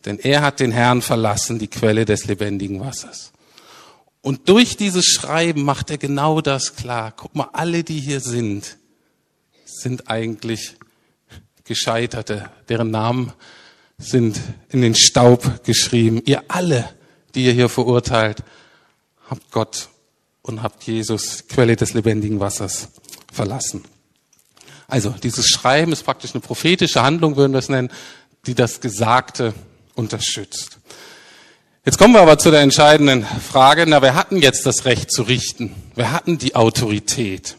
Denn 0.06 0.18
er 0.18 0.42
hat 0.42 0.62
den 0.62 0.72
Herrn 0.72 1.02
verlassen, 1.02 1.60
die 1.60 1.68
Quelle 1.68 2.06
des 2.06 2.26
lebendigen 2.26 2.80
Wassers. 2.80 3.34
Und 4.22 4.48
durch 4.48 4.78
dieses 4.78 5.06
Schreiben 5.08 5.64
macht 5.64 5.90
er 5.90 5.98
genau 5.98 6.40
das 6.40 6.78
klar. 6.78 7.12
Guck 7.12 7.36
mal, 7.36 7.50
alle, 7.52 7.84
die 7.84 8.00
hier 8.00 8.22
sind, 8.22 8.78
sind 9.66 10.10
eigentlich 10.10 10.76
Gescheiterte, 11.66 12.50
deren 12.70 12.92
Namen 12.92 13.34
sind 13.98 14.40
in 14.70 14.82
den 14.82 14.96
Staub 14.96 15.64
geschrieben. 15.64 16.22
Ihr 16.26 16.44
alle, 16.48 16.90
die 17.36 17.46
ihr 17.46 17.54
hier 17.54 17.70
verurteilt, 17.70 18.44
habt 19.30 19.52
Gott 19.52 19.90
und 20.42 20.62
habt 20.62 20.84
Jesus, 20.84 21.46
Quelle 21.48 21.76
des 21.76 21.94
lebendigen 21.94 22.40
Wassers, 22.40 22.90
verlassen. 23.32 23.84
Also 24.88 25.10
dieses 25.10 25.48
Schreiben 25.48 25.92
ist 25.92 26.04
praktisch 26.04 26.34
eine 26.34 26.42
prophetische 26.42 27.02
Handlung, 27.02 27.36
würden 27.36 27.54
wir 27.54 27.60
es 27.60 27.70
nennen, 27.70 27.90
die 28.46 28.54
das 28.54 28.82
Gesagte 28.82 29.54
unterstützt. 29.96 30.78
Jetzt 31.86 31.98
kommen 31.98 32.14
wir 32.14 32.22
aber 32.22 32.38
zu 32.38 32.52
der 32.52 32.62
entscheidenden 32.62 33.26
Frage, 33.26 33.86
na, 33.88 34.02
wer 34.02 34.16
hatten 34.16 34.38
jetzt 34.38 34.66
das 34.66 34.86
Recht 34.86 35.12
zu 35.12 35.24
richten? 35.24 35.76
Wer 35.96 36.12
hatten 36.12 36.38
die 36.38 36.56
Autorität? 36.56 37.58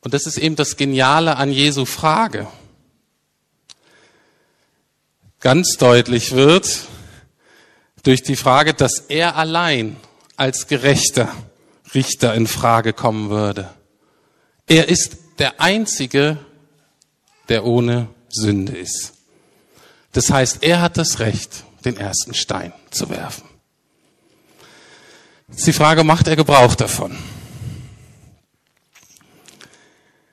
Und 0.00 0.14
das 0.14 0.26
ist 0.26 0.38
eben 0.38 0.56
das 0.56 0.76
Geniale 0.76 1.36
an 1.36 1.52
Jesu 1.52 1.84
Frage. 1.84 2.46
Ganz 5.40 5.76
deutlich 5.76 6.32
wird 6.32 6.80
durch 8.02 8.24
die 8.24 8.34
Frage, 8.34 8.74
dass 8.74 8.98
er 9.08 9.36
allein 9.36 9.96
als 10.36 10.66
gerechter 10.66 11.32
Richter 11.94 12.34
in 12.34 12.48
Frage 12.48 12.92
kommen 12.92 13.30
würde. 13.30 13.70
Er 14.66 14.88
ist 14.88 15.16
der 15.38 15.60
Einzige, 15.60 16.38
der 17.48 17.64
ohne 17.64 18.08
Sünde 18.28 18.76
ist. 18.76 19.12
Das 20.12 20.30
heißt, 20.30 20.62
er 20.62 20.80
hat 20.80 20.96
das 20.96 21.20
Recht, 21.20 21.64
den 21.84 21.96
ersten 21.96 22.34
Stein 22.34 22.72
zu 22.90 23.08
werfen. 23.08 23.44
Jetzt 25.48 25.66
die 25.66 25.72
Frage, 25.72 26.02
macht 26.02 26.26
er 26.26 26.34
Gebrauch 26.34 26.74
davon? 26.74 27.16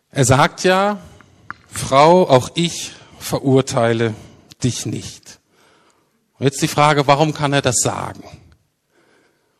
Er 0.09 0.25
sagt 0.25 0.63
ja, 0.63 0.99
Frau, 1.71 2.27
auch 2.27 2.49
ich 2.55 2.91
verurteile 3.19 4.15
dich 4.65 4.85
nicht. 4.85 5.39
Und 6.37 6.45
jetzt 6.45 6.61
die 6.61 6.67
Frage, 6.67 7.07
warum 7.07 7.33
kann 7.33 7.53
er 7.53 7.61
das 7.61 7.77
sagen? 7.77 8.23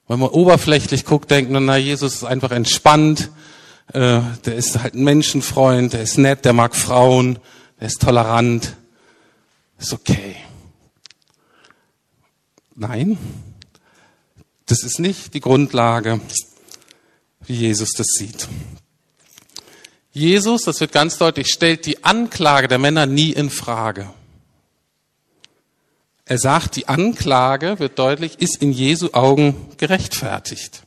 Wenn 0.07 0.19
man 0.19 0.29
oberflächlich 0.29 1.05
guckt, 1.05 1.31
denkt 1.31 1.51
man, 1.51 1.65
na, 1.65 1.77
Jesus 1.77 2.15
ist 2.15 2.23
einfach 2.25 2.51
entspannt, 2.51 3.31
äh, 3.93 4.19
der 4.45 4.55
ist 4.55 4.79
halt 4.79 4.93
ein 4.93 5.03
Menschenfreund, 5.03 5.93
der 5.93 6.01
ist 6.01 6.17
nett, 6.17 6.43
der 6.43 6.53
mag 6.53 6.75
Frauen, 6.75 7.39
der 7.79 7.87
ist 7.87 8.01
tolerant, 8.01 8.75
ist 9.79 9.93
okay. 9.93 10.35
Nein, 12.75 13.17
das 14.65 14.83
ist 14.83 14.99
nicht 14.99 15.33
die 15.33 15.39
Grundlage, 15.39 16.19
wie 17.45 17.53
Jesus 17.53 17.93
das 17.93 18.07
sieht. 18.07 18.47
Jesus, 20.11 20.63
das 20.63 20.79
wird 20.79 20.91
ganz 20.91 21.17
deutlich, 21.17 21.47
stellt 21.47 21.85
die 21.85 22.03
Anklage 22.03 22.67
der 22.67 22.79
Männer 22.79 23.05
nie 23.05 23.31
in 23.31 23.49
Frage. 23.49 24.09
Er 26.25 26.39
sagt, 26.39 26.75
die 26.75 26.87
Anklage, 26.87 27.77
wird 27.79 27.99
deutlich, 27.99 28.39
ist 28.39 28.61
in 28.61 28.71
Jesu 28.71 29.09
Augen 29.13 29.69
gerechtfertigt. 29.77 30.81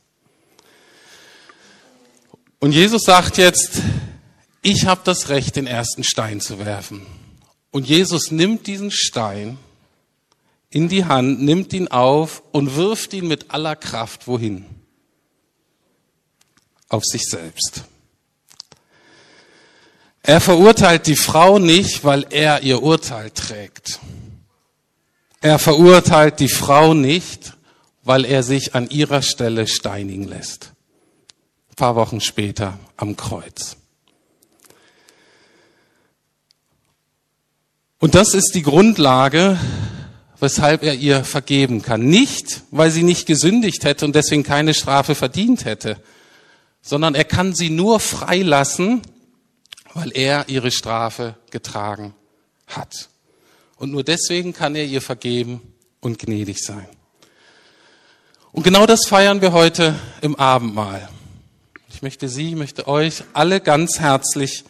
Und 2.59 2.73
Jesus 2.73 3.03
sagt 3.03 3.37
jetzt, 3.37 3.81
ich 4.61 4.85
habe 4.85 5.01
das 5.05 5.29
Recht, 5.29 5.55
den 5.55 5.65
ersten 5.65 6.03
Stein 6.03 6.41
zu 6.41 6.59
werfen. 6.59 7.05
Und 7.71 7.87
Jesus 7.87 8.31
nimmt 8.31 8.67
diesen 8.67 8.91
Stein 8.91 9.57
in 10.69 10.89
die 10.89 11.05
Hand, 11.05 11.41
nimmt 11.41 11.71
ihn 11.71 11.87
auf 11.87 12.43
und 12.51 12.75
wirft 12.75 13.13
ihn 13.13 13.27
mit 13.27 13.51
aller 13.51 13.77
Kraft 13.77 14.27
wohin? 14.27 14.65
Auf 16.89 17.05
sich 17.05 17.29
selbst. 17.29 17.83
Er 20.21 20.41
verurteilt 20.41 21.07
die 21.07 21.15
Frau 21.15 21.59
nicht, 21.59 22.03
weil 22.03 22.25
er 22.29 22.61
ihr 22.61 22.83
Urteil 22.83 23.31
trägt. 23.31 23.99
Er 25.41 25.57
verurteilt 25.57 26.39
die 26.39 26.49
Frau 26.49 26.93
nicht, 26.93 27.53
weil 28.03 28.25
er 28.25 28.43
sich 28.43 28.75
an 28.75 28.89
ihrer 28.89 29.21
Stelle 29.21 29.67
steinigen 29.67 30.27
lässt. 30.27 30.73
Ein 31.69 31.75
paar 31.75 31.95
Wochen 31.95 32.19
später 32.19 32.77
am 32.97 33.15
Kreuz. 33.15 33.77
Und 37.99 38.15
das 38.15 38.33
ist 38.33 38.55
die 38.55 38.63
Grundlage, 38.63 39.57
weshalb 40.39 40.83
er 40.83 40.95
ihr 40.95 41.23
vergeben 41.23 41.81
kann. 41.81 42.05
Nicht, 42.05 42.63
weil 42.71 42.91
sie 42.91 43.03
nicht 43.03 43.25
gesündigt 43.25 43.83
hätte 43.83 44.05
und 44.05 44.15
deswegen 44.15 44.43
keine 44.43 44.73
Strafe 44.73 45.15
verdient 45.15 45.65
hätte, 45.65 46.01
sondern 46.81 47.15
er 47.15 47.25
kann 47.25 47.53
sie 47.53 47.69
nur 47.69 47.99
freilassen, 47.99 49.01
weil 49.93 50.11
er 50.15 50.47
ihre 50.47 50.71
Strafe 50.71 51.35
getragen 51.51 52.13
hat. 52.67 53.09
Und 53.79 53.91
nur 53.91 54.03
deswegen 54.03 54.51
kann 54.51 54.75
er 54.75 54.83
ihr 54.83 55.01
vergeben 55.01 55.61
und 56.01 56.19
gnädig 56.19 56.61
sein. 56.61 56.85
Und 58.51 58.63
genau 58.63 58.85
das 58.85 59.05
feiern 59.05 59.39
wir 59.41 59.53
heute 59.53 59.97
im 60.21 60.35
Abendmahl. 60.35 61.07
Ich 61.89 62.01
möchte 62.01 62.27
Sie, 62.27 62.55
möchte 62.55 62.89
euch 62.89 63.23
alle 63.31 63.61
ganz 63.61 63.99
herzlich 63.99 64.65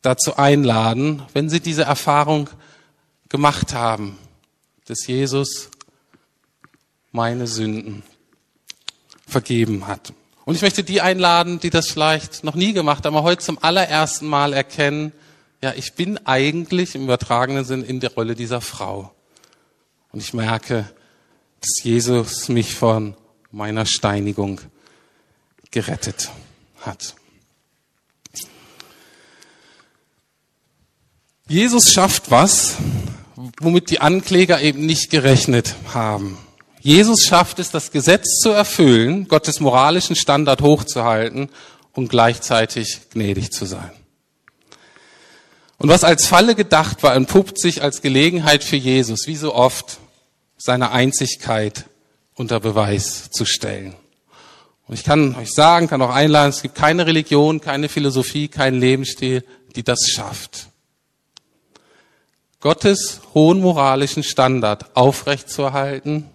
dazu 0.00 0.38
einladen, 0.38 1.22
wenn 1.34 1.50
Sie 1.50 1.60
diese 1.60 1.82
Erfahrung 1.82 2.48
gemacht 3.28 3.74
haben, 3.74 4.16
dass 4.86 5.06
Jesus 5.06 5.68
meine 7.10 7.46
Sünden 7.46 8.02
vergeben 9.26 9.86
hat. 9.86 10.14
Und 10.46 10.54
ich 10.54 10.62
möchte 10.62 10.84
die 10.84 11.02
einladen, 11.02 11.60
die 11.60 11.70
das 11.70 11.88
vielleicht 11.88 12.44
noch 12.44 12.54
nie 12.54 12.72
gemacht 12.72 13.04
haben, 13.04 13.14
aber 13.14 13.26
heute 13.26 13.44
zum 13.44 13.62
allerersten 13.62 14.26
Mal 14.26 14.54
erkennen, 14.54 15.12
ja, 15.62 15.72
ich 15.76 15.94
bin 15.94 16.18
eigentlich 16.26 16.96
im 16.96 17.04
übertragenen 17.04 17.64
Sinn 17.64 17.84
in 17.84 18.00
der 18.00 18.12
Rolle 18.12 18.34
dieser 18.34 18.60
Frau. 18.60 19.14
Und 20.10 20.20
ich 20.20 20.34
merke, 20.34 20.90
dass 21.60 21.84
Jesus 21.84 22.48
mich 22.48 22.74
von 22.74 23.14
meiner 23.52 23.86
Steinigung 23.86 24.60
gerettet 25.70 26.30
hat. 26.80 27.14
Jesus 31.46 31.92
schafft 31.92 32.30
was, 32.30 32.76
womit 33.60 33.90
die 33.90 34.00
Ankläger 34.00 34.60
eben 34.60 34.84
nicht 34.84 35.10
gerechnet 35.10 35.76
haben. 35.94 36.38
Jesus 36.80 37.24
schafft 37.24 37.60
es, 37.60 37.70
das 37.70 37.92
Gesetz 37.92 38.40
zu 38.40 38.50
erfüllen, 38.50 39.28
Gottes 39.28 39.60
moralischen 39.60 40.16
Standard 40.16 40.62
hochzuhalten 40.62 41.50
und 41.92 42.08
gleichzeitig 42.08 43.10
gnädig 43.10 43.52
zu 43.52 43.66
sein. 43.66 43.92
Und 45.82 45.88
was 45.88 46.04
als 46.04 46.28
Falle 46.28 46.54
gedacht 46.54 47.02
war, 47.02 47.16
entpuppt 47.16 47.58
sich 47.58 47.82
als 47.82 48.02
Gelegenheit 48.02 48.62
für 48.62 48.76
Jesus, 48.76 49.26
wie 49.26 49.34
so 49.34 49.52
oft, 49.52 49.98
seine 50.56 50.92
Einzigkeit 50.92 51.86
unter 52.36 52.60
Beweis 52.60 53.32
zu 53.32 53.44
stellen. 53.44 53.96
Und 54.86 54.94
ich 54.94 55.02
kann 55.02 55.34
euch 55.34 55.52
sagen, 55.52 55.88
kann 55.88 56.00
auch 56.00 56.14
einladen, 56.14 56.50
es 56.50 56.62
gibt 56.62 56.76
keine 56.76 57.08
Religion, 57.08 57.60
keine 57.60 57.88
Philosophie, 57.88 58.46
keinen 58.46 58.78
Lebensstil, 58.78 59.44
die 59.74 59.82
das 59.82 60.08
schafft. 60.08 60.68
Gottes 62.60 63.20
hohen 63.34 63.60
moralischen 63.60 64.22
Standard 64.22 64.94
aufrechtzuerhalten 64.94 66.28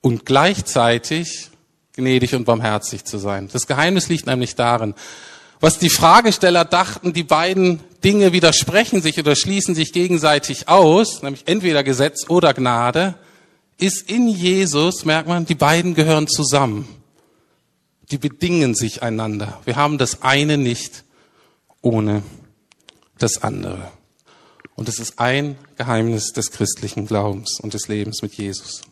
und 0.00 0.26
gleichzeitig 0.26 1.50
gnädig 1.94 2.36
und 2.36 2.44
barmherzig 2.44 3.04
zu 3.04 3.18
sein. 3.18 3.48
Das 3.52 3.66
Geheimnis 3.66 4.08
liegt 4.08 4.26
nämlich 4.26 4.54
darin, 4.54 4.94
was 5.64 5.78
die 5.78 5.88
Fragesteller 5.88 6.66
dachten, 6.66 7.14
die 7.14 7.22
beiden 7.22 7.80
Dinge 8.04 8.34
widersprechen 8.34 9.00
sich 9.00 9.18
oder 9.18 9.34
schließen 9.34 9.74
sich 9.74 9.94
gegenseitig 9.94 10.68
aus, 10.68 11.22
nämlich 11.22 11.44
entweder 11.46 11.82
Gesetz 11.82 12.28
oder 12.28 12.52
Gnade, 12.52 13.14
ist 13.78 14.10
in 14.10 14.28
Jesus, 14.28 15.06
merkt 15.06 15.26
man, 15.26 15.46
die 15.46 15.54
beiden 15.54 15.94
gehören 15.94 16.28
zusammen. 16.28 16.86
Die 18.10 18.18
bedingen 18.18 18.74
sich 18.74 19.02
einander. 19.02 19.58
Wir 19.64 19.76
haben 19.76 19.96
das 19.96 20.20
eine 20.20 20.58
nicht 20.58 21.02
ohne 21.80 22.22
das 23.16 23.42
andere. 23.42 23.90
Und 24.74 24.90
es 24.90 24.98
ist 24.98 25.18
ein 25.18 25.56
Geheimnis 25.78 26.34
des 26.34 26.50
christlichen 26.50 27.06
Glaubens 27.06 27.58
und 27.58 27.72
des 27.72 27.88
Lebens 27.88 28.20
mit 28.20 28.34
Jesus. 28.34 28.82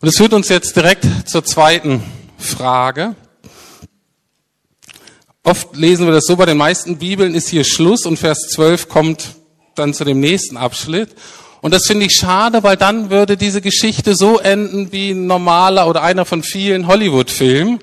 Und 0.00 0.08
es 0.08 0.16
führt 0.16 0.32
uns 0.32 0.48
jetzt 0.48 0.76
direkt 0.76 1.04
zur 1.28 1.44
zweiten 1.44 2.02
Frage. 2.38 3.14
Oft 5.50 5.74
lesen 5.74 6.06
wir 6.06 6.12
das 6.12 6.26
so, 6.26 6.36
bei 6.36 6.46
den 6.46 6.58
meisten 6.58 6.98
Bibeln 6.98 7.34
ist 7.34 7.48
hier 7.48 7.64
Schluss 7.64 8.06
und 8.06 8.20
Vers 8.20 8.50
12 8.50 8.88
kommt 8.88 9.34
dann 9.74 9.92
zu 9.92 10.04
dem 10.04 10.20
nächsten 10.20 10.56
Abschnitt. 10.56 11.08
Und 11.60 11.74
das 11.74 11.88
finde 11.88 12.06
ich 12.06 12.14
schade, 12.14 12.62
weil 12.62 12.76
dann 12.76 13.10
würde 13.10 13.36
diese 13.36 13.60
Geschichte 13.60 14.14
so 14.14 14.38
enden 14.38 14.92
wie 14.92 15.10
ein 15.10 15.26
normaler 15.26 15.88
oder 15.88 16.04
einer 16.04 16.24
von 16.24 16.44
vielen 16.44 16.86
Hollywood-Filmen. 16.86 17.80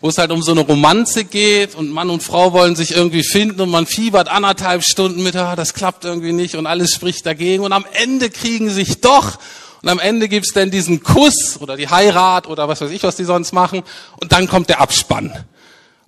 wo 0.00 0.08
es 0.10 0.18
halt 0.18 0.30
um 0.30 0.42
so 0.42 0.52
eine 0.52 0.60
Romanze 0.60 1.24
geht 1.24 1.74
und 1.74 1.90
Mann 1.90 2.08
und 2.08 2.22
Frau 2.22 2.52
wollen 2.52 2.76
sich 2.76 2.94
irgendwie 2.94 3.24
finden 3.24 3.62
und 3.62 3.70
man 3.70 3.86
fiebert 3.86 4.28
anderthalb 4.28 4.84
Stunden 4.84 5.24
mit, 5.24 5.34
ah, 5.34 5.56
das 5.56 5.74
klappt 5.74 6.04
irgendwie 6.04 6.32
nicht 6.32 6.54
und 6.54 6.66
alles 6.68 6.92
spricht 6.92 7.26
dagegen 7.26 7.64
und 7.64 7.72
am 7.72 7.84
Ende 7.94 8.30
kriegen 8.30 8.70
sich 8.70 9.00
doch 9.00 9.40
und 9.82 9.88
am 9.88 9.98
Ende 9.98 10.28
gibt's 10.28 10.52
dann 10.52 10.70
diesen 10.70 11.02
Kuss 11.02 11.58
oder 11.60 11.76
die 11.76 11.88
Heirat 11.88 12.46
oder 12.46 12.68
was 12.68 12.80
weiß 12.80 12.92
ich, 12.92 13.02
was 13.02 13.16
die 13.16 13.24
sonst 13.24 13.52
machen 13.52 13.82
und 14.20 14.30
dann 14.30 14.46
kommt 14.46 14.68
der 14.68 14.80
Abspann. 14.80 15.32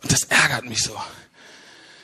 Und 0.03 0.13
das 0.13 0.25
ärgert 0.25 0.65
mich 0.65 0.83
so. 0.83 0.97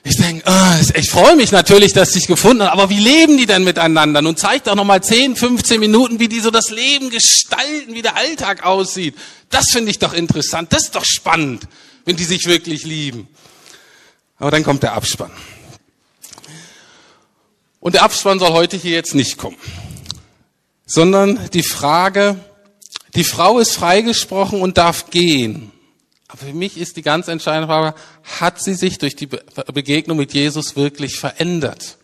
Ich 0.07 0.18
denke, 0.18 0.44
oh, 0.46 0.98
ich 0.98 1.09
freue 1.09 1.35
mich 1.35 1.50
natürlich, 1.50 1.94
dass 1.94 2.12
sie 2.12 2.18
sich 2.18 2.28
gefunden 2.28 2.62
haben, 2.62 2.78
aber 2.78 2.90
wie 2.90 2.98
leben 2.98 3.38
die 3.38 3.46
denn 3.46 3.64
miteinander? 3.64 4.20
Nun 4.20 4.37
zeigt 4.37 4.66
doch 4.66 4.74
nochmal 4.74 5.02
10, 5.02 5.35
15 5.35 5.80
Minuten, 5.80 6.20
wie 6.20 6.28
die 6.28 6.40
so 6.40 6.50
das 6.50 6.68
Leben 6.68 7.09
gestalten, 7.09 7.94
wie 7.94 8.02
der 8.02 8.14
Alltag 8.14 8.64
aussieht. 8.64 9.14
Das 9.48 9.70
finde 9.70 9.90
ich 9.90 9.98
doch 9.98 10.12
interessant, 10.12 10.74
das 10.74 10.85
ist 10.85 10.94
doch 10.94 11.07
spannend, 11.07 11.66
wenn 12.04 12.16
die 12.16 12.24
sich 12.24 12.44
wirklich 12.44 12.85
lieben. 12.85 13.28
Aber 14.37 14.50
dann 14.50 14.62
kommt 14.62 14.83
der 14.83 14.92
Abspann. 14.92 15.30
Und 17.80 17.94
der 17.94 18.02
Abspann 18.02 18.38
soll 18.38 18.52
heute 18.52 18.76
hier 18.76 18.92
jetzt 18.92 19.14
nicht 19.14 19.38
kommen, 19.38 19.57
sondern 20.85 21.48
die 21.52 21.62
Frage, 21.62 22.37
die 23.14 23.24
Frau 23.24 23.59
ist 23.59 23.72
freigesprochen 23.72 24.61
und 24.61 24.76
darf 24.76 25.09
gehen. 25.09 25.70
Aber 26.35 26.47
für 26.47 26.53
mich 26.53 26.79
ist 26.79 26.97
die 26.97 27.03
ganz 27.03 27.29
entscheidende 27.29 27.68
Frage, 27.68 27.97
hat 28.40 28.61
sie 28.61 28.75
sich 28.75 28.99
durch 28.99 29.14
die 29.14 29.29
Begegnung 29.73 30.16
mit 30.16 30.35
Jesus 30.35 30.75
wirklich 30.75 31.16
verändert? 31.16 31.97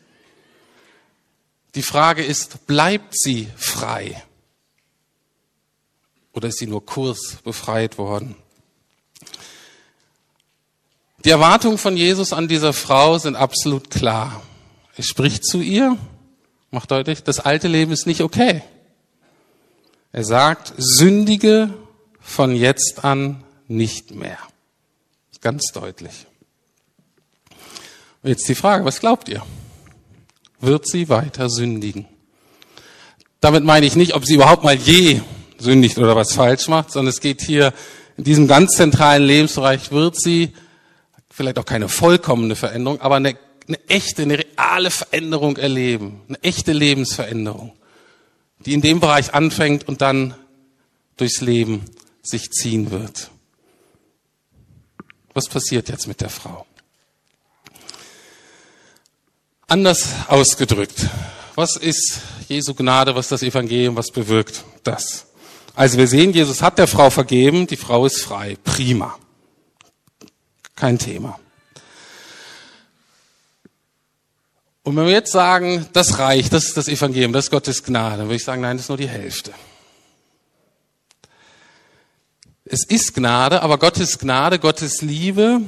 Die 1.75 1.83
Frage 1.83 2.23
ist, 2.23 2.65
bleibt 2.69 3.19
sie 3.19 3.49
frei? 3.57 4.23
Oder 6.33 6.47
ist 6.47 6.59
sie 6.59 6.69
nur 6.69 6.87
kursbefreit 6.87 7.99
worden? 7.99 8.37
Die 11.25 11.31
Erwartungen 11.31 11.77
von 11.77 11.97
Jesus 11.97 12.33
an 12.33 12.47
dieser 12.47 12.73
Frau 12.73 13.19
sind 13.19 13.35
absolut 13.35 13.91
klar. 13.91 14.45
Er 14.97 15.03
spricht 15.03 15.45
zu 15.45 15.61
ihr, 15.61 15.97
macht 16.71 16.93
deutlich, 16.93 17.25
das 17.25 17.41
alte 17.41 17.67
Leben 17.67 17.91
ist 17.91 18.07
nicht 18.07 18.21
okay. 18.21 18.63
Er 20.13 20.23
sagt, 20.23 20.73
sündige 20.77 21.75
von 22.21 22.55
jetzt 22.55 23.05
an 23.05 23.43
nicht 23.71 24.15
mehr. 24.15 24.39
Ganz 25.41 25.73
deutlich. 25.73 26.27
Und 28.23 28.29
jetzt 28.29 28.47
die 28.49 28.55
Frage, 28.55 28.85
was 28.85 29.01
glaubt 29.01 29.29
ihr? 29.29 29.43
Wird 30.61 30.87
sie 30.87 31.09
weiter 31.09 31.49
sündigen? 31.49 32.07
Damit 33.41 33.65
meine 33.65 33.87
ich 33.87 33.97
nicht, 33.97 34.15
ob 34.15 34.27
sie 34.27 34.35
überhaupt 34.35 34.65
mal 34.65 34.75
je 34.75 35.23
sündigt 35.59 35.97
oder 35.97 36.15
was 36.15 36.35
falsch 36.35 36.69
macht, 36.69 36.91
sondern 36.91 37.09
es 37.09 37.21
geht 37.21 37.41
hier 37.41 37.73
in 38.19 38.25
diesem 38.25 38.47
ganz 38.47 38.73
zentralen 38.73 39.23
Lebensbereich, 39.23 39.91
wird 39.93 40.21
sie 40.21 40.53
vielleicht 41.31 41.59
auch 41.59 41.65
keine 41.65 41.89
vollkommene 41.89 42.57
Veränderung, 42.57 43.01
aber 43.01 43.17
eine, 43.17 43.39
eine 43.67 43.89
echte, 43.89 44.23
eine 44.23 44.39
reale 44.39 44.91
Veränderung 44.91 45.57
erleben, 45.57 46.21
eine 46.29 46.43
echte 46.43 46.73
Lebensveränderung, 46.73 47.73
die 48.67 48.75
in 48.75 48.83
dem 48.83 49.01
Bereich 49.01 49.33
anfängt 49.33 49.89
und 49.89 50.03
dann 50.03 50.35
durchs 51.17 51.41
Leben 51.41 51.87
sich 52.23 52.51
ziehen 52.51 52.91
wird. 52.91 53.31
Was 55.41 55.49
passiert 55.49 55.89
jetzt 55.89 56.07
mit 56.07 56.21
der 56.21 56.29
Frau? 56.29 56.67
Anders 59.69 60.07
ausgedrückt, 60.29 61.07
was 61.55 61.77
ist 61.77 62.21
Jesu 62.47 62.75
Gnade, 62.75 63.15
was 63.15 63.29
das 63.29 63.43
Evangelium, 63.43 63.97
was 63.97 64.11
bewirkt 64.11 64.63
das? 64.85 65.25
Also 65.75 65.97
wir 65.97 66.07
sehen, 66.09 66.35
Jesus 66.35 66.61
hat 66.61 66.77
der 66.77 66.87
Frau 66.87 67.09
vergeben, 67.09 67.67
die 67.67 67.79
Frau 67.79 68.05
ist 68.05 68.21
frei. 68.21 68.59
Prima. 68.65 69.19
Kein 70.77 70.99
Thema. 70.99 71.41
Und 74.83 74.95
wenn 74.95 75.07
wir 75.07 75.13
jetzt 75.13 75.33
sagen, 75.33 75.89
das 75.95 76.19
reicht, 76.19 76.53
das 76.53 76.67
ist 76.67 76.77
das 76.77 76.87
Evangelium, 76.87 77.33
das 77.33 77.47
ist 77.47 77.51
Gottes 77.51 77.83
Gnade, 77.83 78.19
dann 78.19 78.27
würde 78.27 78.37
ich 78.37 78.45
sagen, 78.45 78.61
nein, 78.61 78.77
das 78.77 78.85
ist 78.85 78.89
nur 78.91 78.99
die 78.99 79.09
Hälfte. 79.09 79.55
Es 82.73 82.85
ist 82.85 83.15
Gnade, 83.15 83.63
aber 83.63 83.79
Gottes 83.79 84.21
Gnade, 84.21 84.61
Gottes 84.61 85.03
Liebe 85.03 85.61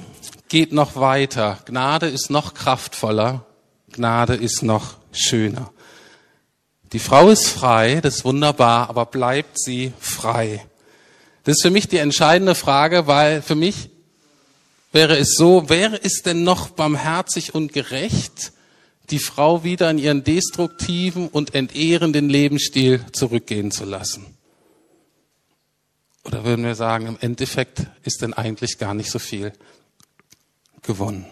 geht 0.49 0.73
noch 0.73 0.95
weiter. 0.95 1.59
Gnade 1.65 2.07
ist 2.07 2.31
noch 2.31 2.55
kraftvoller. 2.55 3.45
Gnade 3.91 4.37
ist 4.37 4.63
noch 4.63 4.99
schöner. 5.11 5.73
Die 6.93 7.01
Frau 7.01 7.29
ist 7.29 7.49
frei, 7.49 7.99
das 8.01 8.19
ist 8.19 8.25
wunderbar, 8.25 8.89
aber 8.89 9.07
bleibt 9.07 9.61
sie 9.61 9.93
frei? 9.99 10.65
Das 11.43 11.57
ist 11.57 11.63
für 11.63 11.73
mich 11.73 11.89
die 11.89 11.97
entscheidende 11.97 12.55
Frage, 12.55 13.09
weil 13.09 13.43
für 13.43 13.57
mich 13.57 13.91
wäre 14.93 15.19
es 15.19 15.35
so, 15.35 15.69
wäre 15.69 15.99
es 16.05 16.23
denn 16.23 16.45
noch 16.45 16.69
barmherzig 16.69 17.53
und 17.53 17.73
gerecht, 17.73 18.53
die 19.11 19.19
Frau 19.19 19.65
wieder 19.65 19.91
in 19.91 19.99
ihren 19.99 20.23
destruktiven 20.23 21.27
und 21.27 21.57
entehrenden 21.57 22.29
Lebensstil 22.29 23.05
zurückgehen 23.11 23.73
zu 23.73 23.87
lassen? 23.87 24.37
Oder 26.25 26.45
würden 26.45 26.65
wir 26.65 26.75
sagen, 26.75 27.07
im 27.07 27.19
Endeffekt 27.21 27.87
ist 28.05 28.23
denn 28.23 28.33
eigentlich 28.33 28.79
gar 28.79 28.95
nicht 28.95 29.11
so 29.11 29.19
viel 29.19 29.53
gewonnen? 30.83 31.27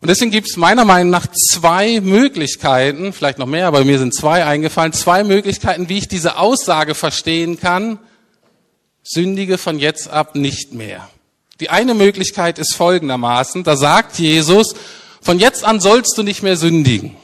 Und 0.00 0.08
deswegen 0.08 0.32
gibt 0.32 0.48
es 0.48 0.56
meiner 0.56 0.84
Meinung 0.84 1.10
nach 1.10 1.28
zwei 1.28 2.00
Möglichkeiten, 2.00 3.12
vielleicht 3.12 3.38
noch 3.38 3.46
mehr, 3.46 3.68
aber 3.68 3.84
mir 3.84 4.00
sind 4.00 4.12
zwei 4.12 4.44
eingefallen, 4.44 4.92
zwei 4.92 5.22
Möglichkeiten, 5.22 5.88
wie 5.88 5.98
ich 5.98 6.08
diese 6.08 6.38
Aussage 6.38 6.96
verstehen 6.96 7.60
kann, 7.60 8.00
sündige 9.04 9.58
von 9.58 9.78
jetzt 9.78 10.08
ab 10.08 10.34
nicht 10.34 10.72
mehr. 10.72 11.08
Die 11.60 11.70
eine 11.70 11.94
Möglichkeit 11.94 12.58
ist 12.58 12.74
folgendermaßen, 12.74 13.62
da 13.62 13.76
sagt 13.76 14.18
Jesus, 14.18 14.74
von 15.20 15.38
jetzt 15.38 15.64
an 15.64 15.78
sollst 15.78 16.18
du 16.18 16.24
nicht 16.24 16.42
mehr 16.42 16.56
sündigen. 16.56 17.14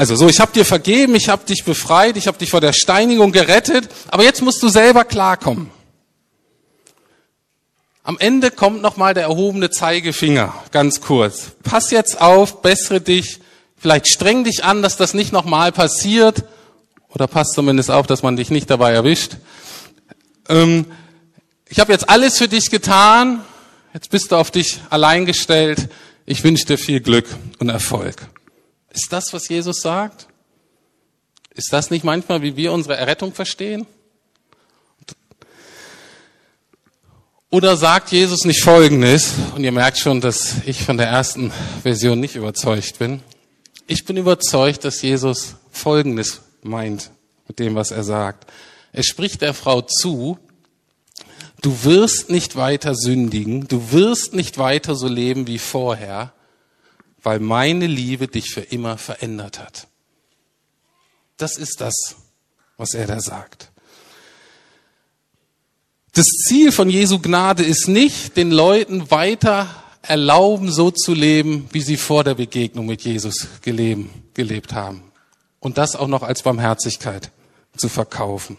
Also 0.00 0.16
so, 0.16 0.30
ich 0.30 0.40
habe 0.40 0.50
dir 0.50 0.64
vergeben, 0.64 1.14
ich 1.14 1.28
habe 1.28 1.44
dich 1.44 1.62
befreit, 1.62 2.16
ich 2.16 2.26
habe 2.26 2.38
dich 2.38 2.48
vor 2.48 2.62
der 2.62 2.72
Steinigung 2.72 3.32
gerettet, 3.32 3.86
aber 4.08 4.24
jetzt 4.24 4.40
musst 4.40 4.62
du 4.62 4.70
selber 4.70 5.04
klarkommen. 5.04 5.70
Am 8.02 8.16
Ende 8.18 8.50
kommt 8.50 8.80
nochmal 8.80 9.12
der 9.12 9.24
erhobene 9.24 9.68
Zeigefinger, 9.68 10.54
ganz 10.70 11.02
kurz. 11.02 11.50
Pass 11.64 11.90
jetzt 11.90 12.18
auf, 12.18 12.62
bessere 12.62 13.02
dich, 13.02 13.40
vielleicht 13.76 14.08
streng 14.08 14.42
dich 14.42 14.64
an, 14.64 14.80
dass 14.80 14.96
das 14.96 15.12
nicht 15.12 15.32
nochmal 15.32 15.70
passiert, 15.70 16.44
oder 17.10 17.26
pass 17.26 17.48
zumindest 17.48 17.90
auf, 17.90 18.06
dass 18.06 18.22
man 18.22 18.36
dich 18.36 18.48
nicht 18.48 18.70
dabei 18.70 18.92
erwischt. 18.92 19.32
Ähm, 20.48 20.86
ich 21.68 21.78
habe 21.78 21.92
jetzt 21.92 22.08
alles 22.08 22.38
für 22.38 22.48
dich 22.48 22.70
getan, 22.70 23.44
jetzt 23.92 24.08
bist 24.08 24.32
du 24.32 24.36
auf 24.36 24.50
dich 24.50 24.80
allein 24.88 25.26
gestellt. 25.26 25.90
Ich 26.24 26.42
wünsche 26.42 26.64
dir 26.64 26.78
viel 26.78 27.00
Glück 27.00 27.26
und 27.58 27.68
Erfolg. 27.68 28.16
Ist 28.92 29.12
das, 29.12 29.32
was 29.32 29.48
Jesus 29.48 29.80
sagt? 29.80 30.26
Ist 31.54 31.72
das 31.72 31.90
nicht 31.90 32.04
manchmal, 32.04 32.42
wie 32.42 32.56
wir 32.56 32.72
unsere 32.72 32.96
Errettung 32.96 33.32
verstehen? 33.32 33.86
Oder 37.52 37.76
sagt 37.76 38.12
Jesus 38.12 38.44
nicht 38.44 38.62
Folgendes, 38.62 39.32
und 39.56 39.64
ihr 39.64 39.72
merkt 39.72 39.98
schon, 39.98 40.20
dass 40.20 40.56
ich 40.66 40.84
von 40.84 40.96
der 40.96 41.08
ersten 41.08 41.52
Version 41.82 42.20
nicht 42.20 42.36
überzeugt 42.36 43.00
bin. 43.00 43.22
Ich 43.88 44.04
bin 44.04 44.16
überzeugt, 44.16 44.84
dass 44.84 45.02
Jesus 45.02 45.56
Folgendes 45.72 46.42
meint 46.62 47.10
mit 47.48 47.58
dem, 47.58 47.74
was 47.74 47.90
er 47.90 48.04
sagt. 48.04 48.48
Er 48.92 49.02
spricht 49.02 49.42
der 49.42 49.54
Frau 49.54 49.82
zu, 49.82 50.38
du 51.60 51.82
wirst 51.82 52.30
nicht 52.30 52.54
weiter 52.54 52.94
sündigen, 52.94 53.66
du 53.66 53.90
wirst 53.90 54.32
nicht 54.32 54.58
weiter 54.58 54.94
so 54.94 55.08
leben 55.08 55.48
wie 55.48 55.58
vorher, 55.58 56.32
weil 57.22 57.40
meine 57.40 57.86
Liebe 57.86 58.28
dich 58.28 58.50
für 58.50 58.60
immer 58.60 58.98
verändert 58.98 59.58
hat. 59.58 59.86
Das 61.36 61.56
ist 61.56 61.80
das, 61.80 62.16
was 62.76 62.94
er 62.94 63.06
da 63.06 63.20
sagt. 63.20 63.70
Das 66.12 66.26
Ziel 66.26 66.72
von 66.72 66.90
Jesu 66.90 67.18
Gnade 67.18 67.62
ist 67.62 67.88
nicht, 67.88 68.36
den 68.36 68.50
Leuten 68.50 69.10
weiter 69.10 69.68
erlauben, 70.02 70.72
so 70.72 70.90
zu 70.90 71.14
leben, 71.14 71.68
wie 71.72 71.82
sie 71.82 71.96
vor 71.96 72.24
der 72.24 72.34
Begegnung 72.34 72.86
mit 72.86 73.02
Jesus 73.02 73.46
gelebt 73.62 74.72
haben. 74.72 75.02
Und 75.60 75.78
das 75.78 75.94
auch 75.94 76.08
noch 76.08 76.22
als 76.22 76.42
Barmherzigkeit 76.42 77.30
zu 77.76 77.88
verkaufen. 77.88 78.56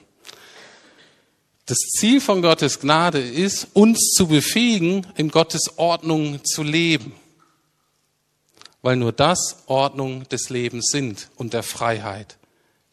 Das 1.65 1.77
Ziel 1.77 2.21
von 2.21 2.41
Gottes 2.41 2.79
Gnade 2.79 3.19
ist, 3.19 3.67
uns 3.73 4.13
zu 4.15 4.27
befähigen, 4.27 5.07
in 5.15 5.29
Gottes 5.29 5.77
Ordnung 5.77 6.43
zu 6.43 6.63
leben 6.63 7.13
weil 8.81 8.95
nur 8.95 9.11
das 9.11 9.63
Ordnung 9.67 10.27
des 10.29 10.49
Lebens 10.49 10.87
sind 10.91 11.29
und 11.35 11.53
der 11.53 11.63
Freiheit. 11.63 12.37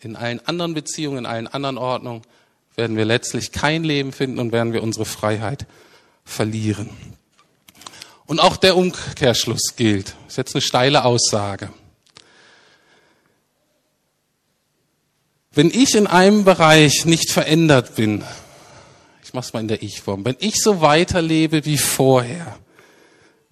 In 0.01 0.17
allen 0.17 0.45
anderen 0.47 0.75
Beziehungen, 0.75 1.19
in 1.19 1.27
allen 1.27 1.47
anderen 1.47 1.79
Ordnungen 1.79 2.23
werden 2.77 2.97
wir 2.97 3.05
letztlich 3.05 3.53
kein 3.53 3.85
Leben 3.85 4.13
finden 4.13 4.39
und 4.39 4.53
werden 4.53 4.73
wir 4.73 4.83
unsere 4.83 5.05
Freiheit 5.05 5.67
verlieren. 6.25 6.91
Und 8.27 8.41
auch 8.41 8.57
der 8.57 8.77
Umkehrschluss 8.77 9.75
gilt. 9.77 10.09
Das 10.25 10.35
ist 10.35 10.37
jetzt 10.37 10.55
eine 10.55 10.63
steile 10.63 11.05
Aussage. 11.05 11.71
Wenn 15.51 15.71
ich 15.71 15.95
in 15.95 16.07
einem 16.07 16.45
Bereich 16.45 17.05
nicht 17.05 17.31
verändert 17.31 17.97
bin, 17.97 18.23
ich 19.23 19.29
ich 19.29 19.35
mach's 19.35 19.53
mal 19.53 19.61
in 19.61 19.69
der 19.69 19.83
Ich-Form, 19.83 20.25
wenn 20.25 20.37
ich 20.39 20.63
so 20.63 20.81
weiterlebe 20.81 21.65
wie 21.65 21.79
vorher, 21.79 22.59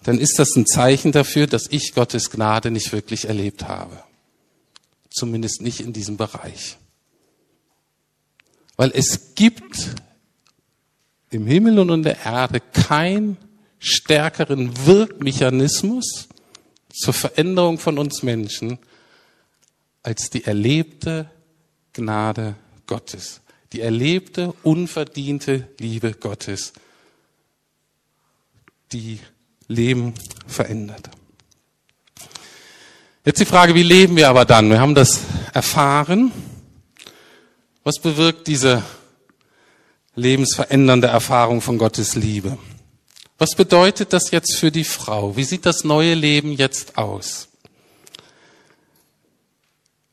dann 0.07 0.19
ist 0.19 0.39
das 0.39 0.55
ein 0.55 0.67
Zeichen 0.67 1.11
dafür, 1.11 1.49
dass 1.49 1.67
ich 1.69 1.93
Gottes 1.93 2.31
Gnade 2.31 2.71
nicht 2.71 2.93
wirklich 2.93 3.25
erlebt 3.25 3.65
habe. 3.65 4.05
Zumindest 5.11 5.63
nicht 5.63 5.81
in 5.81 5.93
diesem 5.93 6.17
Bereich. 6.17 6.77
Weil 8.77 8.93
es 8.95 9.35
gibt 9.35 9.97
im 11.31 11.49
Himmel 11.49 11.81
und 11.81 11.91
in 11.91 12.03
der 12.05 12.25
Erde 12.25 12.61
keinen 12.61 13.37
stärkeren 13.81 14.87
Wirkmechanismus 14.87 16.29
zur 16.93 17.13
Veränderung 17.13 17.81
von 17.81 17.99
uns 17.99 18.23
Menschen 18.23 18.79
als 20.05 20.31
die 20.31 20.45
erlebte 20.45 21.29
Gnade 21.95 22.55
Gottes, 22.87 23.41
die 23.73 23.81
erlebte, 23.81 24.55
unverdiente 24.63 25.67
Liebe 25.81 26.13
Gottes, 26.13 26.75
die 28.93 29.19
Leben 29.69 30.15
verändert. 30.47 31.11
Jetzt 33.25 33.41
die 33.41 33.47
Frage, 33.47 33.75
wie 33.75 33.83
leben 33.83 34.17
wir 34.17 34.29
aber 34.29 34.45
dann? 34.45 34.71
Wir 34.71 34.81
haben 34.81 34.95
das 34.95 35.21
erfahren. 35.53 36.31
Was 37.83 37.99
bewirkt 37.99 38.47
diese 38.47 38.83
lebensverändernde 40.15 41.09
Erfahrung 41.09 41.61
von 41.61 41.79
Gottes 41.79 42.15
Liebe? 42.15 42.57
Was 43.39 43.55
bedeutet 43.55 44.13
das 44.13 44.31
jetzt 44.31 44.57
für 44.57 44.71
die 44.71 44.85
Frau? 44.85 45.37
Wie 45.37 45.45
sieht 45.45 45.67
das 45.67 45.85
neue 45.85 46.15
Leben 46.15 46.53
jetzt 46.53 46.97
aus? 46.97 47.49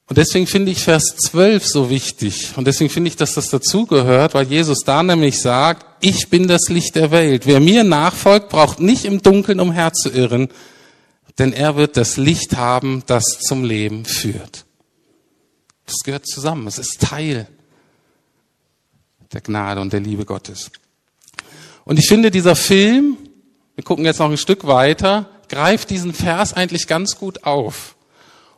Und 0.08 0.18
deswegen 0.18 0.48
finde 0.48 0.72
ich 0.72 0.84
Vers 0.84 1.16
12 1.16 1.66
so 1.66 1.90
wichtig. 1.90 2.52
Und 2.58 2.68
deswegen 2.68 2.90
finde 2.90 3.08
ich, 3.08 3.16
dass 3.16 3.36
das 3.36 3.50
dazugehört, 3.50 4.34
weil 4.34 4.48
Jesus 4.48 4.80
da 4.80 5.02
nämlich 5.02 5.40
sagt, 5.40 5.86
ich 6.02 6.30
bin 6.30 6.48
das 6.48 6.68
Licht 6.68 6.96
der 6.96 7.12
Welt. 7.12 7.46
Wer 7.46 7.60
mir 7.60 7.84
nachfolgt, 7.84 8.50
braucht 8.50 8.80
nicht 8.80 9.06
im 9.06 9.22
Dunkeln 9.22 9.60
umherzuirren, 9.60 10.50
denn 11.40 11.54
er 11.54 11.78
wird 11.78 11.96
das 11.96 12.18
Licht 12.18 12.58
haben, 12.58 13.04
das 13.08 13.40
zum 13.40 13.64
Leben 13.64 14.06
führt. 14.06 14.66
Das 15.86 16.04
gehört 16.04 16.28
zusammen. 16.28 16.68
Es 16.68 16.78
ist 16.78 17.02
Teil 17.02 17.48
der 19.32 19.42
Gnade 19.42 19.82
und 19.82 19.94
der 19.94 20.00
Liebe 20.00 20.26
Gottes. 20.26 20.70
Und 21.86 21.98
ich 21.98 22.08
finde, 22.08 22.30
dieser 22.30 22.56
Film, 22.56 23.18
wir 23.76 23.84
gucken 23.84 24.06
jetzt 24.06 24.20
noch 24.20 24.30
ein 24.30 24.38
Stück 24.38 24.68
weiter, 24.68 25.30
greift 25.50 25.90
diesen 25.90 26.14
Vers 26.14 26.54
eigentlich 26.54 26.88
ganz 26.88 27.18
gut 27.18 27.46
auf 27.46 27.96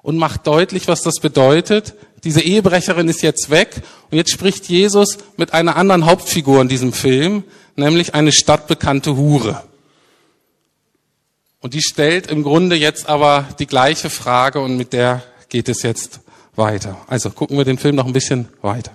und 0.05 0.17
macht 0.17 0.45
deutlich, 0.45 0.87
was 0.87 1.01
das 1.01 1.19
bedeutet. 1.19 1.95
Diese 2.23 2.39
Ehebrecherin 2.39 3.09
ist 3.09 3.23
jetzt 3.23 3.49
weg 3.49 3.81
und 4.11 4.17
jetzt 4.19 4.29
spricht 4.31 4.69
Jesus 4.69 5.17
mit 5.35 5.51
einer 5.51 5.77
anderen 5.77 6.05
Hauptfigur 6.05 6.61
in 6.61 6.67
diesem 6.67 6.93
Film, 6.93 7.43
nämlich 7.75 8.13
eine 8.13 8.31
stadtbekannte 8.31 9.17
Hure. 9.17 9.63
Und 11.59 11.73
die 11.73 11.81
stellt 11.81 12.27
im 12.27 12.43
Grunde 12.43 12.75
jetzt 12.75 13.09
aber 13.09 13.47
die 13.57 13.65
gleiche 13.65 14.11
Frage 14.11 14.59
und 14.59 14.77
mit 14.77 14.93
der 14.93 15.23
geht 15.49 15.69
es 15.69 15.81
jetzt 15.81 16.19
weiter. 16.55 17.01
Also 17.07 17.31
gucken 17.31 17.57
wir 17.57 17.65
den 17.65 17.79
Film 17.79 17.95
noch 17.95 18.05
ein 18.05 18.13
bisschen 18.13 18.47
weiter. 18.61 18.91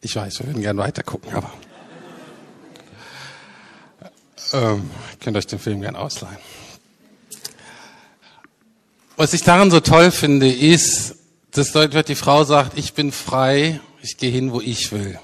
Ich 0.00 0.14
weiß, 0.14 0.40
wir 0.40 0.46
würden 0.46 0.62
gerne 0.62 0.80
weiter 0.80 1.02
gucken, 1.02 1.34
aber 1.34 1.52
ähm, 4.52 4.90
könnt 5.20 5.36
euch 5.36 5.46
den 5.46 5.58
Film 5.58 5.80
gerne 5.80 5.98
ausleihen. 5.98 6.38
Was 9.16 9.32
ich 9.32 9.42
daran 9.42 9.70
so 9.70 9.80
toll 9.80 10.12
finde, 10.12 10.48
ist, 10.48 11.16
dass 11.50 11.72
dort 11.72 11.94
wird 11.94 12.08
die 12.08 12.14
Frau 12.14 12.44
sagt, 12.44 12.78
ich 12.78 12.94
bin 12.94 13.10
frei, 13.10 13.80
ich 14.00 14.16
gehe 14.16 14.30
hin, 14.30 14.52
wo 14.52 14.60
ich 14.60 14.92
will. 14.92 15.18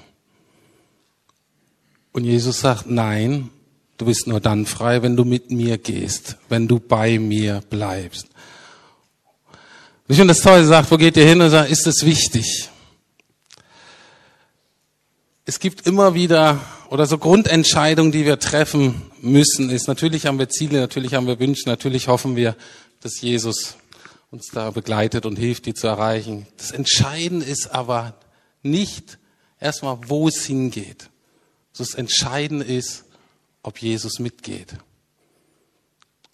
Und 2.11 2.25
Jesus 2.25 2.59
sagt, 2.59 2.87
nein, 2.87 3.49
du 3.97 4.05
bist 4.05 4.27
nur 4.27 4.41
dann 4.41 4.65
frei, 4.65 5.01
wenn 5.01 5.15
du 5.15 5.23
mit 5.23 5.51
mir 5.51 5.77
gehst, 5.77 6.37
wenn 6.49 6.67
du 6.67 6.79
bei 6.79 7.19
mir 7.19 7.61
bleibst. 7.69 8.27
Ich 10.07 10.17
finde 10.17 10.33
das 10.33 10.43
toll, 10.43 10.61
sie 10.61 10.67
sagt, 10.67 10.91
wo 10.91 10.97
geht 10.97 11.17
ihr 11.17 11.25
hin? 11.25 11.41
Und 11.41 11.49
sagt, 11.49 11.71
ist 11.71 11.87
es 11.87 12.05
wichtig? 12.05 12.69
Es 15.45 15.59
gibt 15.59 15.85
immer 15.85 16.15
wieder 16.15 16.59
oder 16.89 17.05
so 17.05 17.19
Grundentscheidungen, 17.19 18.11
die 18.11 18.25
wir 18.25 18.39
treffen 18.39 19.03
müssen, 19.21 19.69
ist 19.69 19.87
natürlich 19.87 20.25
haben 20.25 20.39
wir 20.39 20.49
Ziele, 20.49 20.79
natürlich 20.79 21.13
haben 21.13 21.27
wir 21.27 21.39
Wünsche, 21.39 21.69
natürlich 21.69 22.07
hoffen 22.07 22.35
wir, 22.35 22.55
dass 23.01 23.21
Jesus 23.21 23.75
uns 24.31 24.47
da 24.51 24.71
begleitet 24.71 25.25
und 25.25 25.37
hilft, 25.37 25.67
die 25.67 25.75
zu 25.75 25.85
erreichen. 25.87 26.47
Das 26.57 26.71
Entscheidende 26.71 27.45
ist 27.45 27.67
aber 27.67 28.15
nicht 28.63 29.19
erstmal, 29.59 29.99
wo 30.07 30.27
es 30.27 30.45
hingeht. 30.45 31.09
Das 31.77 31.93
Entscheidende 31.93 32.65
ist, 32.65 33.05
ob 33.61 33.79
Jesus 33.79 34.19
mitgeht. 34.19 34.75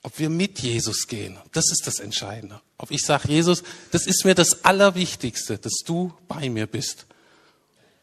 Ob 0.03 0.17
wir 0.19 0.29
mit 0.29 0.59
Jesus 0.59 1.07
gehen. 1.07 1.37
Das 1.51 1.69
ist 1.69 1.85
das 1.85 1.99
Entscheidende. 1.99 2.61
Ob 2.77 2.91
ich 2.91 3.01
sage, 3.01 3.27
Jesus, 3.27 3.63
das 3.91 4.07
ist 4.07 4.23
mir 4.23 4.35
das 4.35 4.63
Allerwichtigste, 4.63 5.57
dass 5.57 5.83
du 5.85 6.13
bei 6.27 6.49
mir 6.49 6.65
bist 6.65 7.05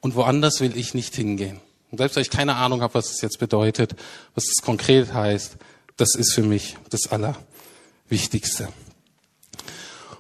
und 0.01 0.15
woanders 0.15 0.61
will 0.61 0.77
ich 0.77 0.95
nicht 0.95 1.15
hingehen. 1.15 1.61
Und 1.91 1.99
selbst 1.99 2.17
wenn 2.17 2.23
ich 2.23 2.31
keine 2.31 2.57
Ahnung 2.57 2.83
habe, 2.83 2.95
was 2.95 3.11
es 3.11 3.21
jetzt 3.21 3.39
bedeutet, 3.39 3.95
was 4.35 4.45
es 4.45 4.63
konkret 4.63 5.13
heißt, 5.13 5.57
das 5.97 6.15
ist 6.15 6.33
für 6.35 6.43
mich 6.43 6.77
das 6.91 7.11
Allerwichtigste. 7.11 8.69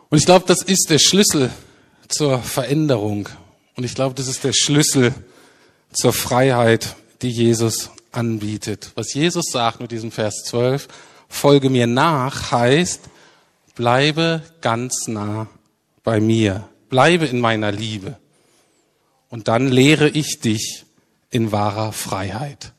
Und 0.08 0.18
ich 0.18 0.24
glaube, 0.24 0.46
das 0.46 0.62
ist 0.62 0.90
der 0.90 0.98
Schlüssel 0.98 1.50
zur 2.08 2.40
Veränderung. 2.40 3.28
Und 3.76 3.84
ich 3.84 3.94
glaube, 3.94 4.14
das 4.14 4.28
ist 4.28 4.42
der 4.44 4.54
Schlüssel 4.54 5.14
zur 5.92 6.12
Freiheit, 6.12 6.96
die 7.22 7.30
Jesus 7.30 7.90
anbietet. 8.12 8.92
Was 8.94 9.12
Jesus 9.14 9.46
sagt 9.52 9.80
mit 9.80 9.90
diesem 9.90 10.10
Vers 10.10 10.42
12, 10.46 10.88
folge 11.28 11.70
mir 11.70 11.86
nach, 11.86 12.50
heißt, 12.50 13.02
bleibe 13.74 14.42
ganz 14.60 15.06
nah 15.06 15.48
bei 16.02 16.20
mir, 16.20 16.68
bleibe 16.88 17.26
in 17.26 17.40
meiner 17.40 17.70
Liebe. 17.70 18.16
Und 19.30 19.48
dann 19.48 19.68
lehre 19.68 20.08
ich 20.08 20.40
dich 20.40 20.84
in 21.30 21.52
wahrer 21.52 21.92
Freiheit 21.92 22.72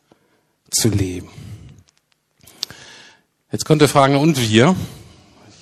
zu 0.72 0.90
leben. 0.90 1.30
Jetzt 3.52 3.66
könnt 3.66 3.82
ihr 3.82 3.88
fragen, 3.88 4.16
und 4.16 4.40
wir? 4.40 4.76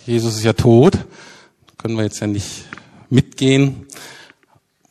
Jesus 0.05 0.35
ist 0.35 0.43
ja 0.43 0.53
tot, 0.53 0.97
können 1.77 1.95
wir 1.95 2.03
jetzt 2.03 2.19
ja 2.19 2.27
nicht 2.27 2.65
mitgehen. 3.09 3.87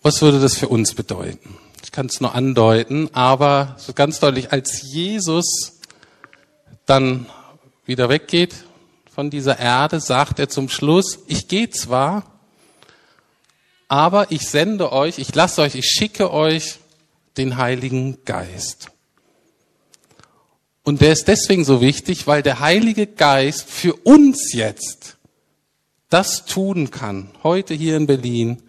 Was 0.03 0.23
würde 0.23 0.41
das 0.41 0.57
für 0.57 0.69
uns 0.69 0.95
bedeuten? 0.95 1.57
Ich 1.83 1.93
kann 1.93 2.07
es 2.07 2.21
nur 2.21 2.35
andeuten, 2.35 3.09
aber 3.15 3.77
so 3.79 3.93
ganz 3.93 4.21
deutlich, 4.21 4.53
als 4.53 4.83
Jesus 4.83 5.81
dann 6.85 7.27
wieder 7.87 8.09
weggeht 8.09 8.55
von 9.15 9.31
dieser 9.31 9.59
Erde, 9.59 10.01
sagt 10.01 10.39
er 10.39 10.49
zum 10.49 10.69
Schluss, 10.69 11.19
ich 11.27 11.49
gehe 11.49 11.71
zwar, 11.71 12.25
aber 13.89 14.31
ich 14.31 14.49
sende 14.49 14.93
euch, 14.93 15.19
ich 15.19 15.35
lasse 15.35 15.63
euch, 15.63 15.75
ich 15.75 15.87
schicke 15.87 16.33
euch 16.33 16.79
den 17.37 17.57
Heiligen 17.57 18.19
Geist. 18.25 18.89
Und 20.83 21.01
der 21.01 21.13
ist 21.13 21.29
deswegen 21.29 21.65
so 21.65 21.81
wichtig, 21.81 22.27
weil 22.27 22.43
der 22.43 22.61
Heilige 22.61 23.07
Geist 23.07 23.69
für 23.69 23.95
uns 23.95 24.53
jetzt 24.53 25.17
das 26.09 26.45
tun 26.45 26.91
kann, 26.91 27.31
heute 27.43 27.75
hier 27.75 27.97
in 27.97 28.07
Berlin, 28.07 28.63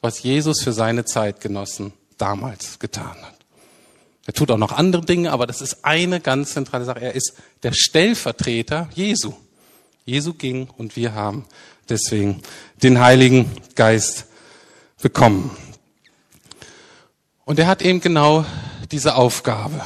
was 0.00 0.22
Jesus 0.22 0.62
für 0.62 0.72
seine 0.72 1.04
Zeitgenossen 1.04 1.92
damals 2.18 2.78
getan 2.78 3.16
hat. 3.22 3.34
Er 4.26 4.32
tut 4.32 4.50
auch 4.50 4.58
noch 4.58 4.72
andere 4.72 5.04
Dinge, 5.04 5.32
aber 5.32 5.46
das 5.46 5.60
ist 5.60 5.84
eine 5.84 6.20
ganz 6.20 6.52
zentrale 6.52 6.84
Sache. 6.84 7.00
Er 7.00 7.14
ist 7.14 7.34
der 7.62 7.72
Stellvertreter 7.72 8.88
Jesu. 8.94 9.34
Jesu 10.04 10.34
ging 10.34 10.68
und 10.76 10.96
wir 10.96 11.14
haben 11.14 11.44
deswegen 11.88 12.42
den 12.82 13.00
Heiligen 13.00 13.50
Geist 13.74 14.26
bekommen. 15.04 15.54
Und 17.44 17.58
er 17.58 17.66
hat 17.66 17.82
eben 17.82 18.00
genau 18.00 18.46
diese 18.90 19.16
Aufgabe. 19.16 19.84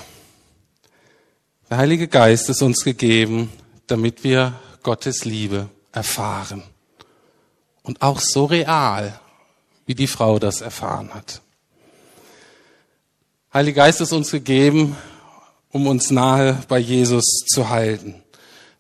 Der 1.69 1.79
Heilige 1.79 2.07
Geist 2.07 2.49
ist 2.49 2.63
uns 2.63 2.85
gegeben, 2.85 3.53
damit 3.89 4.23
wir 4.23 4.55
Gottes 4.85 5.25
Liebe 5.25 5.69
erfahren. 5.91 6.63
Und 7.83 8.01
auch 8.01 8.21
so 8.21 8.45
real, 8.45 9.19
wie 9.87 9.97
die 9.97 10.07
Frau 10.07 10.39
das 10.39 10.61
erfahren 10.61 11.13
hat. 11.13 11.41
Heiliger 13.53 13.83
Geist 13.83 14.01
ist 14.01 14.13
uns 14.13 14.31
gegeben, 14.31 14.97
um 15.71 15.89
uns 15.89 16.13
nahe 16.13 16.63
bei 16.69 16.79
Jesus 16.79 17.25
zu 17.45 17.71
halten. 17.71 18.23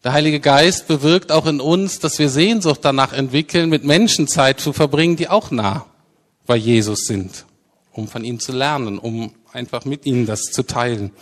Der 0.04 0.12
Heilige 0.12 0.38
Geist 0.38 0.86
bewirkt 0.86 1.32
auch 1.32 1.46
in 1.46 1.60
uns, 1.60 1.98
dass 1.98 2.16
wir 2.20 2.28
Sehnsucht 2.28 2.84
danach 2.84 3.12
entwickeln, 3.12 3.70
mit 3.70 3.82
Menschen 3.82 4.28
Zeit 4.28 4.60
zu 4.60 4.72
verbringen, 4.72 5.16
die 5.16 5.28
auch 5.28 5.50
nah 5.50 5.87
bei 6.48 6.56
Jesus 6.56 7.04
sind, 7.04 7.44
um 7.92 8.08
von 8.08 8.24
ihm 8.24 8.40
zu 8.40 8.52
lernen, 8.52 8.98
um 8.98 9.32
einfach 9.52 9.84
mit 9.84 10.06
ihnen 10.06 10.24
das 10.24 10.44
zu 10.44 10.62
teilen. 10.64 11.12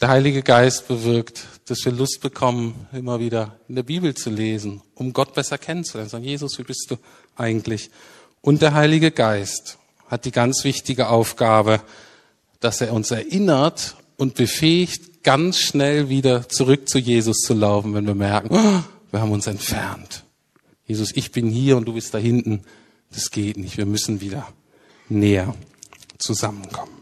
Der 0.00 0.08
Heilige 0.08 0.42
Geist 0.42 0.86
bewirkt, 0.86 1.44
dass 1.66 1.84
wir 1.84 1.90
Lust 1.90 2.20
bekommen, 2.20 2.86
immer 2.92 3.18
wieder 3.18 3.58
in 3.68 3.74
der 3.74 3.82
Bibel 3.82 4.14
zu 4.14 4.30
lesen, 4.30 4.80
um 4.94 5.12
Gott 5.12 5.34
besser 5.34 5.58
kennenzulernen. 5.58 6.08
Sagen, 6.08 6.24
Jesus, 6.24 6.56
wie 6.58 6.62
bist 6.62 6.86
du 6.88 6.96
eigentlich? 7.34 7.90
Und 8.42 8.62
der 8.62 8.74
Heilige 8.74 9.10
Geist 9.10 9.76
hat 10.06 10.24
die 10.24 10.30
ganz 10.30 10.62
wichtige 10.62 11.08
Aufgabe, 11.08 11.80
dass 12.60 12.80
er 12.80 12.92
uns 12.92 13.10
erinnert 13.10 13.96
und 14.16 14.34
befähigt, 14.34 15.24
ganz 15.24 15.58
schnell 15.58 16.08
wieder 16.08 16.48
zurück 16.48 16.88
zu 16.88 16.98
Jesus 16.98 17.38
zu 17.38 17.54
laufen, 17.54 17.92
wenn 17.94 18.06
wir 18.06 18.14
merken, 18.14 18.50
oh, 18.52 18.84
wir 19.10 19.20
haben 19.20 19.32
uns 19.32 19.48
entfernt. 19.48 20.22
Jesus, 20.86 21.10
ich 21.16 21.32
bin 21.32 21.50
hier 21.50 21.76
und 21.76 21.86
du 21.86 21.94
bist 21.94 22.14
da 22.14 22.18
hinten. 22.18 22.62
Das 23.10 23.30
geht 23.30 23.56
nicht. 23.56 23.76
Wir 23.76 23.86
müssen 23.86 24.20
wieder 24.20 24.48
näher 25.08 25.54
zusammenkommen. 26.18 26.92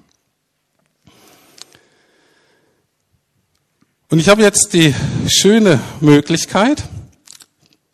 Und 4.11 4.21
ich 4.21 4.29
habe 4.29 4.43
jetzt 4.43 4.75
die 4.75 4.95
schöne 5.27 5.81
Möglichkeit, 6.01 6.85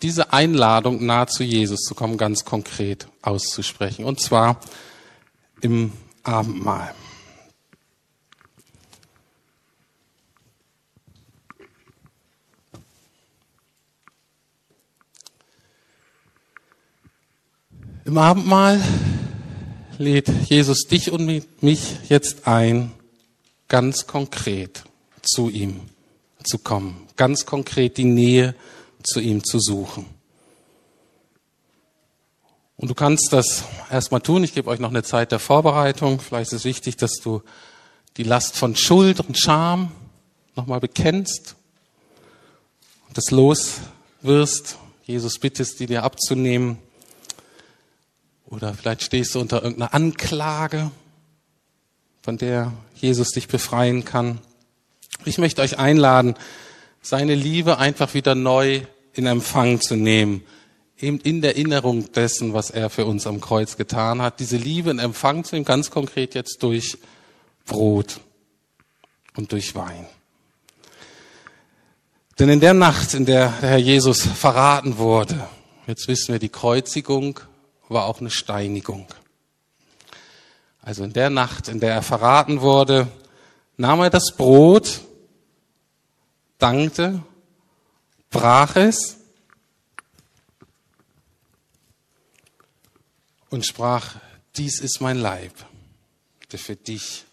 diese 0.02 0.32
Einladung 0.32 1.04
nahe 1.04 1.26
zu 1.26 1.44
Jesus 1.44 1.80
zu 1.80 1.94
kommen, 1.94 2.18
ganz 2.18 2.44
konkret 2.44 3.06
auszusprechen. 3.22 4.04
Und 4.04 4.20
zwar 4.20 4.60
im 5.60 5.92
Abendmahl. 6.22 6.94
Im 18.10 18.18
Abendmahl 18.18 18.82
lädt 19.96 20.28
Jesus 20.48 20.88
dich 20.88 21.12
und 21.12 21.44
mich 21.62 21.80
jetzt 22.08 22.48
ein, 22.48 22.90
ganz 23.68 24.08
konkret 24.08 24.82
zu 25.22 25.48
ihm 25.48 25.82
zu 26.42 26.58
kommen, 26.58 27.06
ganz 27.14 27.46
konkret 27.46 27.98
die 27.98 28.04
Nähe 28.04 28.56
zu 29.04 29.20
ihm 29.20 29.44
zu 29.44 29.60
suchen. 29.60 30.06
Und 32.76 32.88
du 32.90 32.94
kannst 32.94 33.32
das 33.32 33.62
erstmal 33.92 34.22
tun. 34.22 34.42
Ich 34.42 34.54
gebe 34.54 34.68
euch 34.68 34.80
noch 34.80 34.90
eine 34.90 35.04
Zeit 35.04 35.30
der 35.30 35.38
Vorbereitung. 35.38 36.18
Vielleicht 36.18 36.50
ist 36.50 36.58
es 36.58 36.64
wichtig, 36.64 36.96
dass 36.96 37.12
du 37.22 37.42
die 38.16 38.24
Last 38.24 38.56
von 38.56 38.74
Schuld 38.74 39.20
und 39.20 39.38
Scham 39.38 39.92
nochmal 40.56 40.80
bekennst 40.80 41.54
und 43.06 43.16
das 43.16 43.30
loswirst. 43.30 44.78
Jesus 45.04 45.38
bittest, 45.38 45.78
die 45.78 45.86
dir 45.86 46.02
abzunehmen. 46.02 46.78
Oder 48.50 48.74
vielleicht 48.74 49.02
stehst 49.02 49.34
du 49.34 49.40
unter 49.40 49.62
irgendeiner 49.62 49.94
Anklage, 49.94 50.90
von 52.22 52.36
der 52.36 52.72
Jesus 52.96 53.30
dich 53.30 53.48
befreien 53.48 54.04
kann. 54.04 54.40
Ich 55.24 55.38
möchte 55.38 55.62
euch 55.62 55.78
einladen, 55.78 56.34
seine 57.00 57.34
Liebe 57.34 57.78
einfach 57.78 58.12
wieder 58.12 58.34
neu 58.34 58.82
in 59.14 59.26
Empfang 59.26 59.80
zu 59.80 59.96
nehmen. 59.96 60.42
Eben 60.98 61.18
in 61.20 61.40
der 61.40 61.56
Erinnerung 61.56 62.12
dessen, 62.12 62.52
was 62.52 62.70
er 62.70 62.90
für 62.90 63.06
uns 63.06 63.26
am 63.26 63.40
Kreuz 63.40 63.76
getan 63.76 64.20
hat. 64.20 64.40
Diese 64.40 64.56
Liebe 64.56 64.90
in 64.90 64.98
Empfang 64.98 65.44
zu 65.44 65.54
nehmen, 65.54 65.64
ganz 65.64 65.90
konkret 65.90 66.34
jetzt 66.34 66.62
durch 66.62 66.98
Brot 67.64 68.20
und 69.36 69.52
durch 69.52 69.74
Wein. 69.74 70.06
Denn 72.38 72.48
in 72.48 72.60
der 72.60 72.74
Nacht, 72.74 73.14
in 73.14 73.24
der 73.24 73.52
der 73.62 73.70
Herr 73.70 73.78
Jesus 73.78 74.22
verraten 74.22 74.98
wurde, 74.98 75.48
jetzt 75.86 76.08
wissen 76.08 76.32
wir, 76.32 76.38
die 76.38 76.48
Kreuzigung 76.48 77.40
war 77.90 78.06
auch 78.06 78.20
eine 78.20 78.30
Steinigung. 78.30 79.06
Also 80.80 81.04
in 81.04 81.12
der 81.12 81.28
Nacht, 81.28 81.68
in 81.68 81.80
der 81.80 81.92
er 81.92 82.02
verraten 82.02 82.60
wurde, 82.60 83.08
nahm 83.76 84.00
er 84.00 84.10
das 84.10 84.34
Brot, 84.36 85.00
dankte, 86.58 87.22
brach 88.30 88.76
es 88.76 89.18
und 93.50 93.66
sprach, 93.66 94.16
dies 94.56 94.80
ist 94.80 95.00
mein 95.00 95.18
Leib, 95.18 95.52
der 96.52 96.58
für 96.58 96.76
dich 96.76 97.24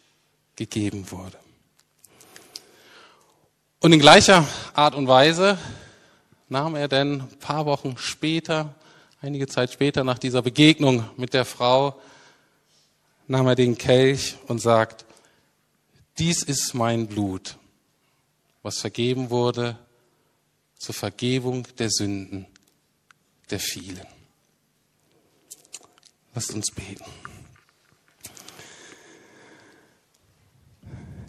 gegeben 0.56 1.10
wurde. 1.12 1.38
Und 3.80 3.94
in 3.94 4.00
gleicher 4.00 4.46
Art 4.74 4.96
und 4.96 5.08
Weise 5.08 5.58
nahm 6.50 6.76
er 6.76 6.88
denn 6.88 7.22
ein 7.22 7.40
paar 7.40 7.66
Wochen 7.66 7.96
später 7.98 8.74
Einige 9.20 9.48
Zeit 9.48 9.74
später, 9.74 10.04
nach 10.04 10.20
dieser 10.20 10.44
Begegnung 10.44 11.10
mit 11.18 11.34
der 11.34 11.46
Frau, 11.46 12.00
nahm 13.28 13.48
er 13.48 13.56
den 13.56 13.78
Kelch 13.78 14.38
und 14.48 14.60
sagt, 14.62 15.06
dies 16.20 16.44
ist 16.44 16.76
mein 16.76 17.08
Blut, 17.08 17.58
was 18.62 18.78
vergeben 18.78 19.30
wurde 19.32 19.78
zur 20.78 20.94
Vergebung 20.94 21.68
der 21.80 21.90
Sünden 21.90 22.46
der 23.50 23.60
vielen. 23.60 24.06
Lasst 26.36 26.54
uns 26.54 26.70
beten. 26.72 27.06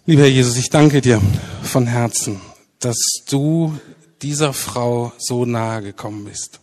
Lieber 0.05 0.27
Jesus, 0.27 0.57
ich 0.57 0.68
danke 0.68 1.01
dir 1.01 1.22
von 1.62 1.87
Herzen, 1.87 2.40
dass 2.81 2.98
du 3.29 3.79
dieser 4.20 4.53
Frau 4.53 5.12
so 5.18 5.46
nahe 5.46 5.83
gekommen 5.83 6.24
bist. 6.24 6.61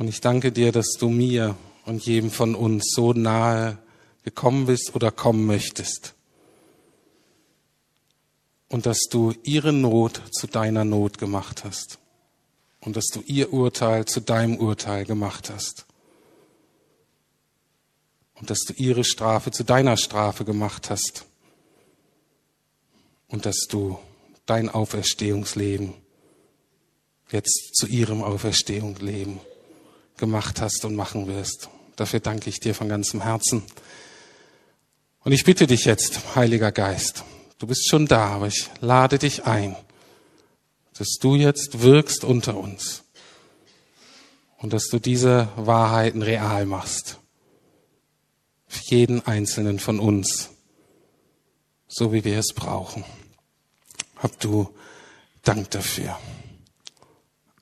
Und 0.00 0.08
ich 0.08 0.22
danke 0.22 0.50
dir, 0.50 0.72
dass 0.72 0.92
du 0.98 1.10
mir 1.10 1.58
und 1.84 2.06
jedem 2.06 2.30
von 2.30 2.54
uns 2.54 2.90
so 2.94 3.12
nahe 3.12 3.76
gekommen 4.22 4.64
bist 4.64 4.94
oder 4.94 5.10
kommen 5.10 5.44
möchtest. 5.44 6.14
Und 8.70 8.86
dass 8.86 9.00
du 9.10 9.34
ihre 9.42 9.74
Not 9.74 10.22
zu 10.32 10.46
deiner 10.46 10.86
Not 10.86 11.18
gemacht 11.18 11.64
hast. 11.64 11.98
Und 12.80 12.96
dass 12.96 13.08
du 13.12 13.20
ihr 13.26 13.52
Urteil 13.52 14.06
zu 14.06 14.20
deinem 14.22 14.56
Urteil 14.56 15.04
gemacht 15.04 15.50
hast. 15.50 15.84
Und 18.36 18.48
dass 18.48 18.60
du 18.60 18.72
ihre 18.72 19.04
Strafe 19.04 19.50
zu 19.50 19.64
deiner 19.64 19.98
Strafe 19.98 20.46
gemacht 20.46 20.88
hast. 20.88 21.26
Und 23.28 23.44
dass 23.44 23.66
du 23.68 23.98
dein 24.46 24.70
Auferstehungsleben 24.70 25.92
jetzt 27.30 27.74
zu 27.74 27.86
ihrem 27.86 28.24
Auferstehungsleben 28.24 29.40
gemacht 30.20 30.60
hast 30.60 30.84
und 30.84 30.94
machen 30.94 31.26
wirst. 31.26 31.68
Dafür 31.96 32.20
danke 32.20 32.48
ich 32.48 32.60
dir 32.60 32.74
von 32.74 32.88
ganzem 32.88 33.22
Herzen. 33.22 33.64
Und 35.24 35.32
ich 35.32 35.44
bitte 35.44 35.66
dich 35.66 35.84
jetzt, 35.84 36.36
Heiliger 36.36 36.70
Geist, 36.70 37.24
du 37.58 37.66
bist 37.66 37.88
schon 37.88 38.06
da, 38.06 38.28
aber 38.28 38.46
ich 38.46 38.70
lade 38.80 39.18
dich 39.18 39.44
ein, 39.44 39.76
dass 40.96 41.18
du 41.20 41.34
jetzt 41.34 41.82
wirkst 41.82 42.24
unter 42.24 42.56
uns 42.56 43.02
und 44.58 44.72
dass 44.72 44.86
du 44.86 44.98
diese 44.98 45.48
Wahrheiten 45.56 46.22
real 46.22 46.64
machst. 46.66 47.18
Für 48.68 48.94
jeden 48.94 49.26
einzelnen 49.26 49.80
von 49.80 49.98
uns, 49.98 50.50
so 51.88 52.12
wie 52.12 52.24
wir 52.24 52.38
es 52.38 52.54
brauchen. 52.54 53.04
Hab 54.16 54.38
du 54.38 54.72
Dank 55.42 55.70
dafür. 55.70 56.18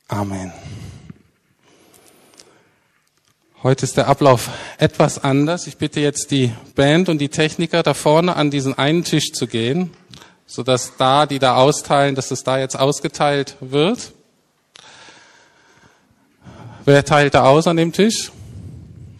Amen. 0.08 0.52
Heute 3.64 3.86
ist 3.86 3.96
der 3.96 4.06
Ablauf 4.06 4.50
etwas 4.78 5.24
anders. 5.24 5.66
Ich 5.66 5.78
bitte 5.78 5.98
jetzt 5.98 6.30
die 6.30 6.52
Band 6.76 7.08
und 7.08 7.18
die 7.18 7.28
Techniker 7.28 7.82
da 7.82 7.92
vorne 7.92 8.36
an 8.36 8.52
diesen 8.52 8.78
einen 8.78 9.02
Tisch 9.02 9.32
zu 9.32 9.48
gehen, 9.48 9.90
sodass 10.46 10.92
da, 10.96 11.26
die 11.26 11.40
da 11.40 11.56
austeilen, 11.56 12.14
dass 12.14 12.30
es 12.30 12.44
da 12.44 12.60
jetzt 12.60 12.78
ausgeteilt 12.78 13.56
wird. 13.58 14.12
Wer 16.84 17.04
teilt 17.04 17.34
da 17.34 17.46
aus 17.46 17.66
an 17.66 17.76
dem 17.76 17.90
Tisch? 17.92 18.30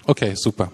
Okay, 0.07 0.35
super. 0.37 0.71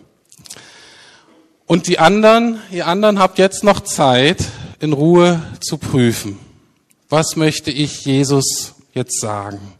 Und 1.64 1.86
die 1.86 1.98
anderen, 1.98 2.60
ihr 2.70 2.86
anderen 2.86 3.18
habt 3.18 3.38
jetzt 3.38 3.64
noch 3.64 3.80
Zeit, 3.80 4.44
in 4.78 4.92
Ruhe 4.92 5.42
zu 5.60 5.78
prüfen. 5.78 6.38
Was 7.08 7.34
möchte 7.34 7.70
ich 7.70 8.04
Jesus 8.04 8.74
jetzt 8.92 9.18
sagen? 9.18 9.72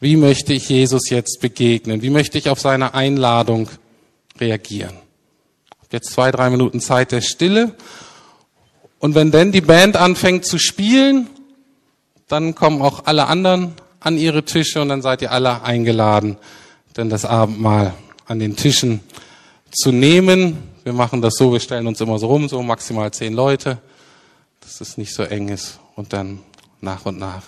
Wie 0.00 0.16
möchte 0.16 0.54
ich 0.54 0.68
Jesus 0.70 1.10
jetzt 1.10 1.40
begegnen? 1.40 2.00
Wie 2.00 2.08
möchte 2.08 2.38
ich 2.38 2.48
auf 2.48 2.58
seine 2.58 2.94
Einladung 2.94 3.68
reagieren? 4.40 4.96
Jetzt 5.92 6.12
zwei, 6.12 6.30
drei 6.30 6.48
Minuten 6.48 6.80
Zeit 6.80 7.12
der 7.12 7.20
Stille. 7.20 7.74
Und 8.98 9.14
wenn 9.14 9.30
denn 9.30 9.52
die 9.52 9.60
Band 9.60 9.96
anfängt 9.96 10.46
zu 10.46 10.58
spielen, 10.58 11.28
dann 12.28 12.54
kommen 12.54 12.80
auch 12.80 13.06
alle 13.06 13.26
anderen 13.26 13.74
an 13.98 14.16
ihre 14.16 14.44
Tische 14.44 14.80
und 14.80 14.88
dann 14.88 15.02
seid 15.02 15.20
ihr 15.20 15.32
alle 15.32 15.62
eingeladen, 15.62 16.38
denn 16.96 17.10
das 17.10 17.24
Abendmahl 17.26 17.92
an 18.26 18.38
den 18.38 18.56
Tischen 18.56 19.00
zu 19.70 19.92
nehmen. 19.92 20.62
Wir 20.84 20.94
machen 20.94 21.20
das 21.20 21.34
so, 21.34 21.52
wir 21.52 21.60
stellen 21.60 21.86
uns 21.86 22.00
immer 22.00 22.18
so 22.18 22.28
rum, 22.28 22.48
so 22.48 22.62
maximal 22.62 23.10
zehn 23.10 23.34
Leute, 23.34 23.78
dass 24.60 24.80
es 24.80 24.96
nicht 24.96 25.12
so 25.12 25.24
eng 25.24 25.48
ist 25.48 25.78
und 25.96 26.12
dann 26.14 26.40
nach 26.80 27.04
und 27.04 27.18
nach. 27.18 27.42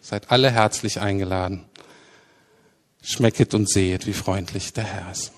Seid 0.00 0.30
alle 0.30 0.50
herzlich 0.50 1.00
eingeladen. 1.00 1.67
Schmecket 3.08 3.54
und 3.54 3.70
sehet, 3.70 4.06
wie 4.06 4.12
freundlich 4.12 4.74
der 4.74 4.84
Herr 4.84 5.10
ist. 5.10 5.32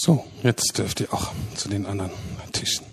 So, 0.00 0.24
jetzt 0.44 0.78
dürft 0.78 1.00
ihr 1.00 1.12
auch 1.12 1.32
zu 1.56 1.68
den 1.68 1.84
anderen 1.84 2.12
Tischen. 2.52 2.86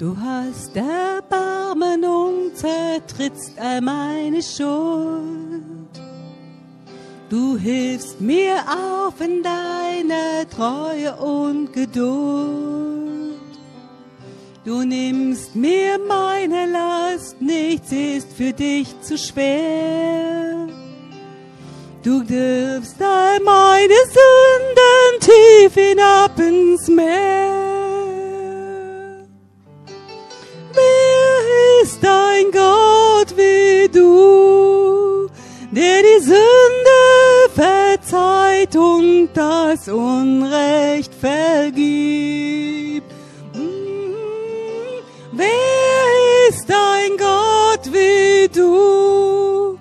Du 0.00 0.16
hast 0.18 0.74
Erbarmen 0.74 2.02
und 2.02 2.56
zertrittst 2.56 3.52
all 3.58 3.82
meine 3.82 4.42
Schuld. 4.42 5.90
Du 7.28 7.58
hilfst 7.58 8.18
mir 8.18 8.64
auf 8.66 9.20
in 9.20 9.42
deiner 9.42 10.48
Treue 10.48 11.14
und 11.16 11.74
Geduld. 11.74 13.36
Du 14.64 14.84
nimmst 14.84 15.54
mir 15.54 15.98
meine 16.08 16.64
Last, 16.64 17.42
nichts 17.42 17.92
ist 17.92 18.32
für 18.32 18.54
dich 18.54 18.98
zu 19.02 19.18
schwer. 19.18 20.66
Du 22.02 22.20
darfst 22.20 23.02
all 23.02 23.38
meine 23.40 24.00
Sünden 24.16 25.20
tief 25.20 25.74
hinab 25.74 26.38
ins 26.38 26.88
Meer. 26.88 27.69
Ist 31.82 32.04
ein 32.04 32.50
Gott 32.52 33.36
wie 33.36 33.88
du, 33.88 35.28
der 35.70 36.02
die 36.02 36.22
Sünde 36.22 37.00
verzeiht 37.54 38.76
und 38.76 39.30
das 39.34 39.88
Unrecht 39.88 41.14
vergibt? 41.14 43.06
Mm, 43.54 44.12
Wer 45.32 46.48
ist 46.48 46.68
ein 46.68 47.16
Gott 47.16 47.92
wie 47.92 48.48
du? 48.48 49.78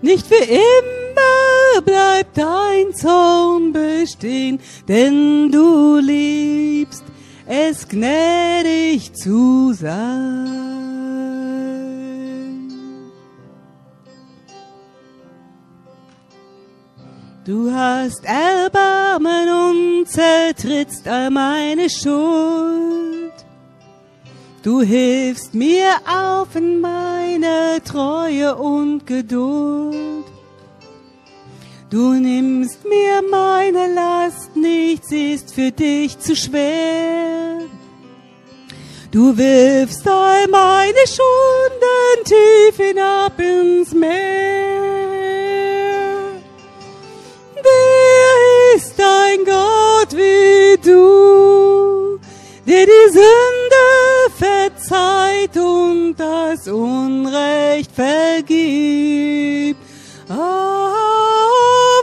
Nicht 0.00 0.26
für 0.26 0.44
immer 0.44 1.82
bleibt 1.84 2.38
dein 2.38 2.94
Zorn 2.94 3.72
bestehen, 3.72 4.60
denn 4.88 5.50
du 5.50 5.98
liebst 5.98 7.04
es 7.46 7.86
gnädig 7.88 9.14
zu 9.14 9.72
sein. 9.72 10.63
Du 17.54 17.72
hast 17.72 18.24
Erbarmen 18.24 19.48
und 19.48 20.08
zertrittst 20.08 21.06
all 21.06 21.30
meine 21.30 21.88
Schuld. 21.88 23.32
Du 24.64 24.80
hilfst 24.80 25.54
mir 25.54 25.86
auf 26.04 26.56
in 26.56 26.80
meiner 26.80 27.78
Treue 27.84 28.56
und 28.56 29.06
Geduld. 29.06 30.24
Du 31.90 32.14
nimmst 32.14 32.84
mir 32.84 33.22
meine 33.30 33.94
Last, 33.94 34.56
nichts 34.56 35.12
ist 35.12 35.54
für 35.54 35.70
dich 35.70 36.18
zu 36.18 36.34
schwer. 36.34 37.60
Du 39.12 39.38
wirfst 39.38 40.08
all 40.08 40.48
meine 40.48 41.04
Schunden 41.06 42.24
tief 42.24 42.84
hinab 42.84 43.38
ins 43.38 43.94
Meer. 43.94 45.03
Ist 48.84 49.00
ein 49.00 49.44
Gott 49.46 50.12
wie 50.12 50.76
du, 50.82 52.18
der 52.66 52.84
die 52.86 53.12
Sünde 53.12 53.86
verzeiht 54.36 55.56
und 55.56 56.16
das 56.16 56.68
Unrecht 56.68 57.90
vergibt? 57.92 59.80
Oh, 60.28 60.34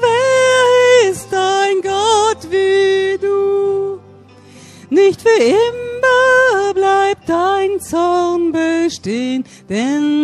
wer 0.02 1.12
ist 1.12 1.32
ein 1.32 1.82
Gott 1.84 2.50
wie 2.50 3.18
du? 3.20 4.00
Nicht 4.90 5.22
für 5.22 5.44
immer 5.44 6.74
bleibt 6.74 7.30
dein 7.30 7.80
Zorn 7.80 8.52
bestehen, 8.52 9.46
denn 9.70 10.21